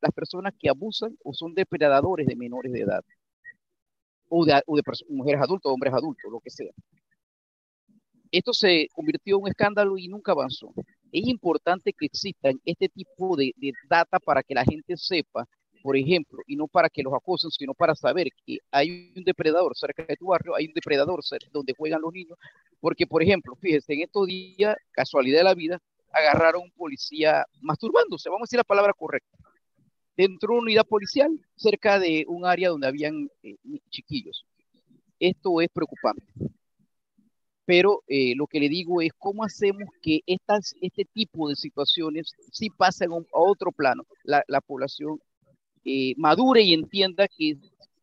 las 0.00 0.12
personas 0.12 0.54
que 0.58 0.68
abusan 0.68 1.16
o 1.22 1.32
son 1.32 1.54
depredadores 1.54 2.26
de 2.26 2.36
menores 2.36 2.72
de 2.72 2.80
edad, 2.80 3.04
o 4.28 4.44
de, 4.44 4.62
o 4.66 4.76
de 4.76 4.82
mujeres 5.08 5.40
adultas, 5.42 5.72
hombres 5.72 5.94
adultos, 5.94 6.30
lo 6.30 6.40
que 6.40 6.50
sea. 6.50 6.72
esto 8.30 8.52
se 8.52 8.88
convirtió 8.92 9.36
en 9.36 9.42
un 9.42 9.48
escándalo 9.48 9.96
y 9.98 10.08
nunca 10.08 10.32
avanzó. 10.32 10.72
Es 11.12 11.26
importante 11.26 11.92
que 11.92 12.06
existan 12.06 12.60
este 12.64 12.88
tipo 12.88 13.36
de, 13.36 13.52
de 13.56 13.72
data 13.88 14.18
para 14.18 14.42
que 14.42 14.54
la 14.54 14.64
gente 14.64 14.96
sepa 14.96 15.46
por 15.84 15.98
ejemplo, 15.98 16.38
y 16.46 16.56
no 16.56 16.66
para 16.66 16.88
que 16.88 17.02
los 17.02 17.12
acosen, 17.12 17.50
sino 17.50 17.74
para 17.74 17.94
saber 17.94 18.28
que 18.46 18.56
hay 18.70 19.12
un 19.14 19.22
depredador 19.22 19.76
cerca 19.76 20.02
de 20.08 20.16
tu 20.16 20.28
barrio, 20.28 20.54
hay 20.54 20.64
un 20.64 20.72
depredador 20.72 21.20
donde 21.52 21.74
juegan 21.76 22.00
los 22.00 22.10
niños, 22.10 22.38
porque, 22.80 23.06
por 23.06 23.22
ejemplo, 23.22 23.54
fíjense, 23.60 23.92
en 23.92 24.00
estos 24.00 24.26
días, 24.26 24.76
casualidad 24.92 25.40
de 25.40 25.44
la 25.44 25.54
vida, 25.54 25.78
agarraron 26.10 26.62
a 26.62 26.64
un 26.64 26.70
policía 26.70 27.44
masturbándose, 27.60 28.30
vamos 28.30 28.44
a 28.44 28.48
decir 28.48 28.56
la 28.56 28.64
palabra 28.64 28.94
correcta, 28.94 29.36
dentro 30.16 30.48
de 30.48 30.58
una 30.58 30.62
unidad 30.62 30.86
policial, 30.86 31.30
cerca 31.56 31.98
de 31.98 32.24
un 32.28 32.46
área 32.46 32.70
donde 32.70 32.86
habían 32.86 33.28
eh, 33.42 33.56
chiquillos. 33.90 34.44
Esto 35.18 35.60
es 35.60 35.68
preocupante. 35.72 36.24
Pero 37.66 38.02
eh, 38.08 38.34
lo 38.36 38.46
que 38.46 38.60
le 38.60 38.68
digo 38.68 39.00
es 39.00 39.12
cómo 39.16 39.42
hacemos 39.42 39.88
que 40.02 40.20
estas, 40.26 40.74
este 40.82 41.06
tipo 41.06 41.48
de 41.48 41.56
situaciones 41.56 42.32
sí 42.52 42.68
pasen 42.68 43.10
a, 43.12 43.16
otro 43.32 43.72
plano. 43.72 44.04
La, 44.22 44.44
la 44.48 44.60
población 44.60 45.18
eh, 45.84 46.14
madure 46.16 46.62
y 46.62 46.74
entienda 46.74 47.26
que, 47.28 47.56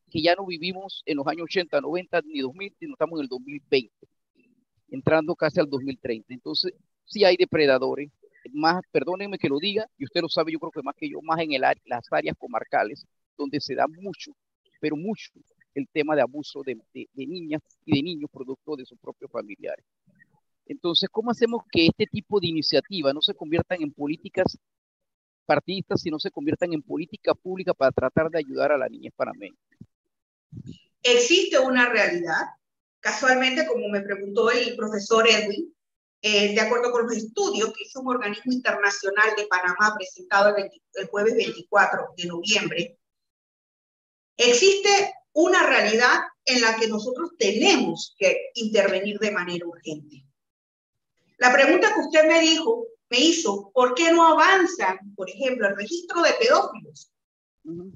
que 0.10 0.22
ya 0.22 0.36
no 0.36 0.46
vivimos 0.46 1.04
en 1.06 1.18
los 1.18 1.28
años 1.28 1.44
80, 1.46 1.82
90 1.82 2.22
ni 2.26 2.40
2000, 2.42 2.76
sino 2.80 2.94
estamos 2.94 3.20
en 3.20 3.24
el 3.24 3.30
2020, 3.30 3.92
entrando 4.90 5.36
casi 5.36 5.60
al 5.60 5.70
2030. 5.70 6.34
Entonces, 6.34 6.74
sí 7.06 7.24
hay 7.24 7.38
depredadores, 7.38 8.12
más, 8.54 8.82
perdónenme 8.92 9.38
que 9.38 9.50
lo 9.50 9.60
diga, 9.60 9.88
y 9.98 10.06
usted 10.06 10.22
lo 10.22 10.30
sabe, 10.30 10.52
yo 10.52 10.60
creo 10.60 10.72
que 10.72 10.82
más 10.82 10.96
que 10.96 11.10
yo, 11.10 11.22
más 11.22 11.40
en 11.40 11.54
el, 11.54 11.62
las 11.86 12.12
áreas 12.12 12.36
comarcales, 12.38 13.06
donde 13.38 13.60
se 13.60 13.76
da 13.76 13.88
mucho, 13.88 14.32
pero 14.80 14.96
mucho, 14.96 15.32
el 15.74 15.88
tema 15.90 16.16
de 16.16 16.22
abuso 16.22 16.62
de, 16.64 16.78
de, 16.94 17.08
niñas 17.28 17.62
y 17.86 17.96
de 17.96 18.04
niños 18.04 18.30
producto 18.32 18.76
de 18.76 18.86
sus 18.86 19.00
propios 19.00 19.32
familiares. 19.32 19.86
Entonces, 20.66 21.10
¿cómo 21.10 21.32
hacemos 21.32 21.64
que 21.72 21.88
este 21.88 22.06
tipo 22.06 22.40
de 22.40 22.48
iniciativas 22.48 23.14
no 23.14 23.22
se 23.22 23.34
conviertan 23.34 23.82
en 23.82 23.92
políticas 23.92 24.58
partidistas, 25.52 26.02
no 26.06 26.18
se 26.18 26.32
conviertan 26.32 26.72
en 26.74 26.82
política 26.82 27.34
pública 27.34 27.74
para 27.74 27.92
tratar 27.92 28.30
de 28.30 28.40
ayudar 28.40 28.72
a 28.72 28.78
la 28.78 28.88
niñez 28.88 29.12
panameña. 29.16 29.58
Existe 31.04 31.60
una 31.60 31.90
realidad, 31.90 32.42
casualmente, 33.02 33.68
como 33.68 33.90
me 33.90 34.00
preguntó 34.00 34.50
el 34.50 34.76
profesor 34.78 35.28
Edwin, 35.28 35.76
eh, 36.22 36.54
de 36.54 36.62
acuerdo 36.62 36.92
con 36.92 37.04
los 37.08 37.16
estudios 37.16 37.74
que 37.74 37.84
hizo 37.84 38.02
un 38.02 38.10
organismo 38.10 38.52
internacional 38.54 39.34
de 39.36 39.48
Panamá 39.48 39.96
presentado 39.96 40.56
el, 40.56 40.70
el 40.94 41.08
jueves 41.08 41.36
24 41.36 42.14
de 42.16 42.26
noviembre, 42.26 43.00
existe 44.38 45.16
una 45.34 45.66
realidad 45.66 46.20
en 46.46 46.62
la 46.62 46.76
que 46.76 46.88
nosotros 46.88 47.32
tenemos 47.38 48.16
que 48.18 48.52
intervenir 48.56 49.18
de 49.20 49.32
manera 49.32 49.66
urgente. 49.66 50.26
La 51.38 51.52
pregunta 51.52 51.94
que 51.94 52.02
usted 52.02 52.28
me 52.28 52.42
dijo 52.42 52.88
me 53.10 53.20
hizo, 53.20 53.72
¿por 53.74 53.94
qué 53.94 54.12
no 54.12 54.26
avanzan, 54.26 54.98
por 55.16 55.30
ejemplo, 55.30 55.68
el 55.68 55.76
registro 55.76 56.22
de 56.22 56.34
pedófilos? 56.34 57.12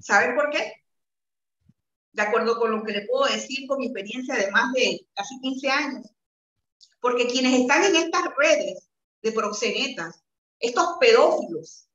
¿Saben 0.02 0.36
por 0.36 0.50
qué? 0.50 0.74
De 2.12 2.22
acuerdo 2.22 2.58
con 2.60 2.72
lo 2.72 2.84
que 2.84 2.92
le 2.92 3.06
puedo 3.06 3.26
decir 3.26 3.66
con 3.68 3.78
mi 3.78 3.86
experiencia 3.86 4.36
de 4.36 4.52
más 4.52 4.74
de 4.74 5.08
casi 5.14 5.40
15 5.40 5.70
años. 5.70 6.15
Porque 7.00 7.28
quienes 7.28 7.60
están 7.62 7.84
en 7.84 7.96
estas 7.96 8.24
redes 8.38 8.90
de 9.22 9.32
proxenetas, 9.32 10.24
estos 10.60 10.98
pedófilos, 11.00 11.88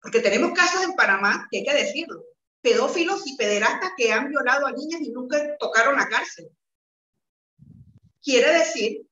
porque 0.00 0.20
tenemos 0.20 0.52
casos 0.52 0.84
en 0.84 0.94
Panamá, 0.94 1.48
que 1.50 1.58
hay 1.58 1.64
que 1.64 1.74
decirlo, 1.74 2.24
pedófilos 2.60 3.26
y 3.26 3.36
pederastas 3.36 3.92
que 3.96 4.12
han 4.12 4.28
violado 4.28 4.66
a 4.66 4.72
niñas 4.72 5.00
y 5.00 5.10
nunca 5.10 5.56
tocaron 5.58 5.96
la 5.96 6.08
cárcel. 6.08 6.50
Quiere 8.22 8.52
decir 8.58 9.06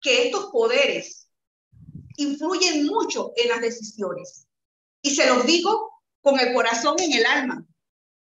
que 0.00 0.26
estos 0.26 0.46
poderes 0.50 1.28
influyen 2.16 2.86
mucho 2.86 3.32
en 3.36 3.48
las 3.48 3.60
decisiones. 3.60 4.46
Y 5.02 5.14
se 5.14 5.26
los 5.26 5.46
digo 5.46 6.02
con 6.20 6.38
el 6.38 6.52
corazón 6.52 6.96
en 7.00 7.12
el 7.12 7.26
alma. 7.26 7.64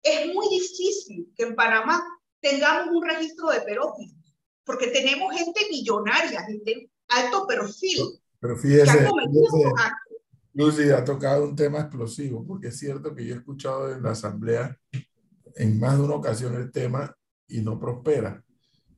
Es 0.01 0.33
muy 0.33 0.47
difícil 0.49 1.33
que 1.35 1.43
en 1.43 1.55
Panamá 1.55 2.03
tengamos 2.39 2.93
un 2.93 3.03
registro 3.03 3.49
de 3.49 3.61
pedófilos, 3.61 4.22
porque 4.65 4.87
tenemos 4.87 5.33
gente 5.35 5.61
millonaria, 5.69 6.43
gente 6.43 6.89
alto 7.09 7.45
perfil. 7.47 8.19
Pero 8.39 8.57
fíjese, 8.57 9.07
Lucy 10.53 10.91
ha 10.91 11.03
tocado 11.03 11.45
un 11.45 11.55
tema 11.55 11.79
explosivo, 11.79 12.45
porque 12.45 12.67
es 12.67 12.77
cierto 12.77 13.15
que 13.15 13.25
yo 13.25 13.35
he 13.35 13.37
escuchado 13.37 13.91
en 13.91 14.03
la 14.03 14.11
asamblea 14.11 14.77
en 15.55 15.79
más 15.79 15.97
de 15.97 16.03
una 16.03 16.15
ocasión 16.15 16.55
el 16.55 16.71
tema 16.71 17.15
y 17.47 17.61
no 17.61 17.79
prospera. 17.79 18.43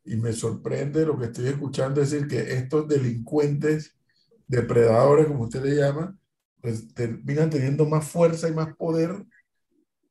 Y 0.04 0.17
me 0.17 0.34
sorprende 0.34 1.06
lo 1.06 1.17
que 1.17 1.25
estoy 1.25 1.47
escuchando 1.47 2.01
decir 2.01 2.28
que 2.28 2.54
estos 2.54 2.88
delincuentes 2.88 3.95
depredadores, 4.47 5.28
como 5.28 5.45
usted 5.45 5.63
le 5.63 5.75
llama, 5.75 6.17
pues 6.62 6.93
terminan 6.93 7.49
teniendo 7.49 7.86
más 7.86 8.08
fuerza 8.08 8.47
y 8.47 8.54
más 8.54 8.75
poder 8.75 9.25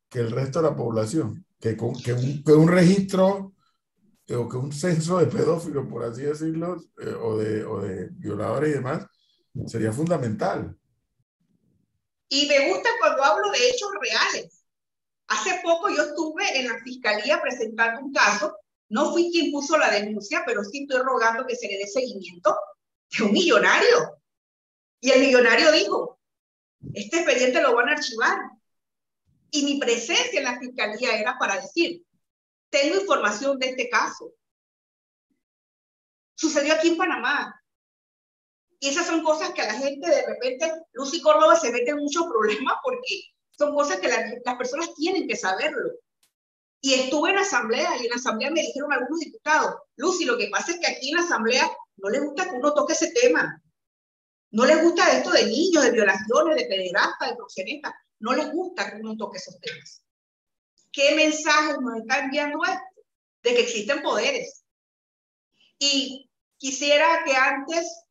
que 0.09 0.21
el 0.21 0.31
resto 0.31 0.61
de 0.61 0.69
la 0.69 0.77
población, 0.77 1.45
que, 1.61 1.77
con, 1.77 1.95
que, 1.95 2.13
un, 2.13 2.43
que 2.43 2.53
un 2.53 2.69
registro 2.69 3.54
o 4.31 4.49
que 4.49 4.57
un 4.57 4.73
censo 4.73 5.19
de 5.19 5.27
pedófilos, 5.27 5.87
por 5.87 6.05
así 6.05 6.23
decirlo, 6.23 6.77
eh, 6.99 7.15
o, 7.21 7.37
de, 7.37 7.65
o 7.65 7.81
de 7.81 8.09
violadores 8.13 8.71
y 8.71 8.75
demás, 8.75 9.07
sería 9.67 9.93
fundamental. 9.93 10.77
Y 12.29 12.47
me 12.47 12.69
gusta 12.71 12.89
cuando 12.99 13.23
hablo 13.23 13.51
de 13.51 13.69
hechos 13.69 13.91
reales. 14.01 14.65
Hace 15.29 15.61
poco 15.63 15.89
yo 15.91 16.03
estuve 16.03 16.59
en 16.59 16.69
la 16.69 16.79
fiscalía 16.83 17.41
presentando 17.41 18.01
un 18.01 18.13
caso. 18.13 18.57
No 18.89 19.13
fui 19.13 19.31
quien 19.31 19.53
puso 19.53 19.77
la 19.77 19.91
denuncia, 19.91 20.43
pero 20.47 20.65
sí 20.65 20.83
estoy 20.83 21.03
rogando 21.03 21.47
que 21.47 21.57
se 21.57 21.69
le 21.69 21.79
dé 21.79 21.87
seguimiento 21.87 22.57
de 23.17 23.25
un 23.25 23.33
millonario 23.33 24.19
y 25.05 25.11
el 25.11 25.21
millonario 25.21 25.71
dijo, 25.71 26.19
este 26.95 27.19
expediente 27.19 27.61
lo 27.61 27.75
van 27.75 27.91
a 27.91 27.93
archivar. 27.93 28.39
Y 29.51 29.63
mi 29.67 29.79
presencia 29.79 30.39
en 30.39 30.45
la 30.45 30.59
fiscalía 30.59 31.19
era 31.19 31.37
para 31.39 31.61
decir, 31.61 32.04
tengo 32.75 33.01
información 33.01 33.57
de 33.59 33.69
este 33.69 33.89
caso. 33.89 34.33
Sucedió 36.35 36.75
aquí 36.75 36.89
en 36.89 36.97
Panamá. 36.97 37.55
Y 38.81 38.89
esas 38.89 39.07
son 39.07 39.23
cosas 39.23 39.51
que 39.53 39.63
a 39.63 39.73
la 39.73 39.79
gente 39.79 40.11
de 40.11 40.27
repente, 40.27 40.73
Lucy 40.93 41.23
Córdoba 41.23 41.55
se 41.55 41.71
mete 41.71 41.91
en 41.91 41.99
muchos 41.99 42.25
problemas 42.27 42.75
porque 42.83 43.23
son 43.53 43.75
cosas 43.75 43.99
que 43.99 44.09
las 44.09 44.57
personas 44.57 44.93
tienen 44.95 45.29
que 45.29 45.37
saberlo. 45.37 45.93
Y 46.81 46.95
estuve 46.95 47.31
en 47.31 47.39
asamblea 47.39 47.97
y 47.97 48.07
en 48.07 48.13
asamblea 48.13 48.51
me 48.51 48.61
dijeron 48.61 48.93
algunos 48.93 49.21
diputados, 49.21 49.77
Lucy, 49.97 50.25
lo 50.25 50.37
que 50.37 50.49
pasa 50.49 50.73
es 50.73 50.81
que 50.81 50.89
aquí 50.89 51.11
en 51.11 51.19
la 51.19 51.23
asamblea 51.23 51.71
no 51.99 52.11
le 52.11 52.21
gusta 52.21 52.51
que 52.51 52.57
uno 52.57 52.75
toque 52.75 52.93
ese 52.93 53.13
tema. 53.13 53.63
No 54.51 54.67
les 54.67 54.83
gusta 54.83 55.17
esto 55.17 55.31
de 55.31 55.47
niños, 55.47 55.85
de 55.85 55.93
violaciones, 55.93 56.57
de 56.57 56.67
pederastas, 56.67 57.31
de 57.31 57.37
proxenetas. 57.37 57.95
No 58.19 58.35
les 58.35 58.53
gusta 58.53 58.91
que 58.91 59.01
uno 59.01 59.17
toque 59.17 59.39
esos 59.39 59.59
temas. 59.61 60.04
¿Qué 60.95 61.15
mensaje 61.15 61.75
nos 61.81 61.97
está 61.99 62.21
enviando 62.21 62.63
esto? 62.65 63.03
De 63.43 63.55
que 63.55 63.63
existen 63.63 64.03
poderes. 64.03 64.65
Y 65.79 66.31
quisiera 66.57 67.25
que 67.25 67.35
antes 67.35 68.05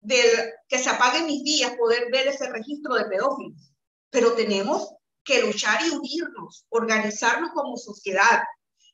de 0.00 0.54
que 0.68 0.78
se 0.78 0.88
apaguen 0.88 1.26
mis 1.26 1.44
días 1.44 1.76
poder 1.76 2.10
ver 2.10 2.28
ese 2.28 2.48
registro 2.48 2.94
de 2.94 3.04
pedófilos. 3.06 3.74
Pero 4.10 4.34
tenemos 4.34 4.94
que 5.24 5.42
luchar 5.42 5.84
y 5.84 5.90
unirnos, 5.90 6.64
organizarnos 6.68 7.50
como 7.52 7.76
sociedad. 7.76 8.42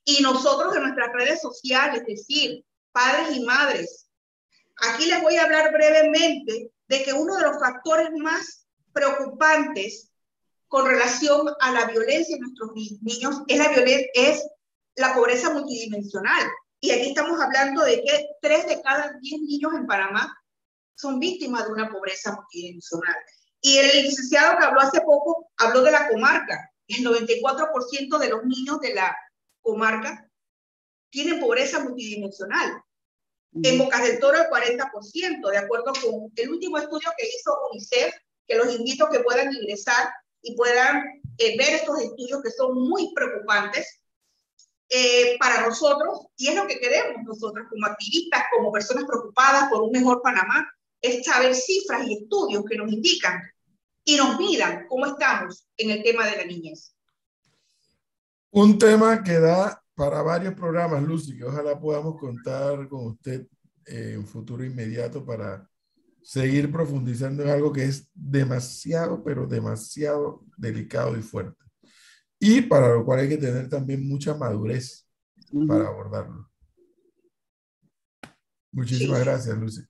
Y 0.05 0.23
nosotros 0.23 0.75
en 0.75 0.83
nuestras 0.83 1.13
redes 1.13 1.43
sociales, 1.43 2.01
es 2.01 2.27
decir, 2.27 2.65
padres 2.93 3.37
y 3.37 3.45
madres, 3.45 4.09
Aquí 4.81 5.07
les 5.07 5.21
voy 5.23 5.37
a 5.37 5.45
hablar 5.45 5.73
brevemente 5.73 6.71
de 6.87 7.03
que 7.03 7.13
uno 7.13 7.37
de 7.37 7.43
los 7.43 7.59
factores 7.59 8.11
más 8.17 8.67
preocupantes 8.93 10.08
con 10.69 10.87
relación 10.87 11.49
a 11.61 11.73
la 11.73 11.87
violencia 11.87 12.37
en 12.37 12.43
nuestros 12.43 12.73
niños 12.75 13.43
es 13.49 13.59
la, 13.59 13.73
es 14.15 14.47
la 14.97 15.15
pobreza 15.15 15.51
multidimensional. 15.51 16.47
Y 16.81 16.91
aquí 16.91 17.09
estamos 17.09 17.41
hablando 17.41 17.83
de 17.83 18.03
que 18.03 18.27
tres 18.41 18.69
de 18.69 18.81
cada 18.83 19.13
diez 19.21 19.41
niños 19.41 19.73
en 19.75 19.87
Panamá 19.87 20.33
son 20.95 21.19
víctimas 21.19 21.65
de 21.65 21.73
una 21.73 21.91
pobreza 21.91 22.35
multidimensional. 22.35 23.17
Y 23.61 23.79
el 23.79 24.03
licenciado 24.03 24.59
que 24.59 24.65
habló 24.65 24.81
hace 24.81 25.01
poco 25.01 25.51
habló 25.57 25.83
de 25.83 25.91
la 25.91 26.09
comarca. 26.09 26.71
El 26.87 27.05
94% 27.05 28.19
de 28.19 28.29
los 28.29 28.45
niños 28.45 28.81
de 28.81 28.95
la 28.95 29.17
comarca 29.61 30.31
tienen 31.11 31.41
pobreza 31.41 31.81
multidimensional. 31.81 32.83
En 33.63 33.79
Bocas 33.79 34.03
del 34.03 34.19
Toro 34.21 34.39
el 34.39 34.47
40%, 34.47 35.51
de 35.51 35.59
acuerdo 35.59 35.93
con 36.03 36.31
el 36.37 36.51
último 36.51 36.79
estudio 36.79 37.11
que 37.17 37.27
hizo 37.27 37.59
UNICEF, 37.71 38.15
que 38.47 38.57
los 38.57 38.75
invito 38.75 39.07
a 39.07 39.11
que 39.11 39.21
puedan 39.21 39.53
ingresar 39.53 40.09
y 40.43 40.57
puedan 40.57 41.05
eh, 41.39 41.57
ver 41.57 41.75
estos 41.75 42.01
estudios 42.01 42.43
que 42.43 42.51
son 42.51 42.75
muy 42.75 43.13
preocupantes 43.15 44.01
eh, 44.91 45.37
para 45.39 45.67
nosotros, 45.67 46.27
y 46.37 46.49
es 46.49 46.55
lo 46.55 46.67
que 46.67 46.79
queremos 46.79 47.23
nosotros 47.25 47.67
como 47.69 47.87
activistas, 47.87 48.45
como 48.57 48.73
personas 48.73 49.05
preocupadas 49.05 49.69
por 49.69 49.83
un 49.83 49.93
mejor 49.93 50.23
Panamá, 50.23 50.67
es 51.01 51.25
saber 51.25 51.55
cifras 51.55 52.07
y 52.07 52.23
estudios 52.23 52.65
que 52.65 52.77
nos 52.77 52.91
indican 52.91 53.41
y 54.05 54.17
nos 54.17 54.39
miran 54.39 54.87
cómo 54.89 55.07
estamos 55.07 55.69
en 55.77 55.91
el 55.91 56.03
tema 56.03 56.27
de 56.27 56.37
la 56.37 56.45
niñez. 56.45 56.95
Un 58.51 58.79
tema 58.79 59.23
que 59.23 59.39
da 59.39 59.83
para 59.95 60.23
varios 60.23 60.55
programas, 60.55 61.03
Lucy, 61.03 61.37
que 61.37 61.45
ojalá 61.45 61.79
podamos 61.79 62.19
contar 62.19 62.89
con 62.89 63.09
usted 63.09 63.47
eh, 63.85 64.13
en 64.15 64.27
futuro 64.27 64.65
inmediato 64.65 65.25
para 65.25 65.69
seguir 66.29 66.71
profundizando 66.71 67.43
en 67.43 67.49
algo 67.49 67.73
que 67.73 67.85
es 67.85 68.07
demasiado, 68.13 69.25
pero 69.25 69.47
demasiado 69.47 70.45
delicado 70.59 71.17
y 71.17 71.23
fuerte. 71.23 71.65
Y 72.39 72.61
para 72.61 72.93
lo 72.93 73.03
cual 73.03 73.21
hay 73.21 73.31
que 73.31 73.39
tener 73.39 73.67
también 73.71 74.07
mucha 74.07 74.35
madurez 74.35 75.09
para 75.67 75.87
abordarlo. 75.87 76.51
Muchísimas 78.71 79.21
Sí. 79.21 79.25
gracias, 79.25 79.57
Lucy. 79.57 79.81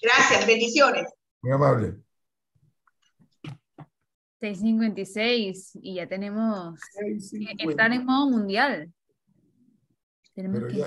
Gracias, 0.00 0.46
bendiciones. 0.46 1.12
Muy 1.42 1.52
amable. 1.52 1.96
6.56 4.40 5.70
y 5.82 5.96
ya 5.96 6.08
tenemos 6.08 6.78
6:50. 6.92 7.64
entrar 7.64 7.92
en 7.92 8.04
modo 8.06 8.30
mundial. 8.30 8.92
Tenemos 10.34 10.60
Pero 10.60 10.68
que 10.70 10.78
ya, 10.78 10.86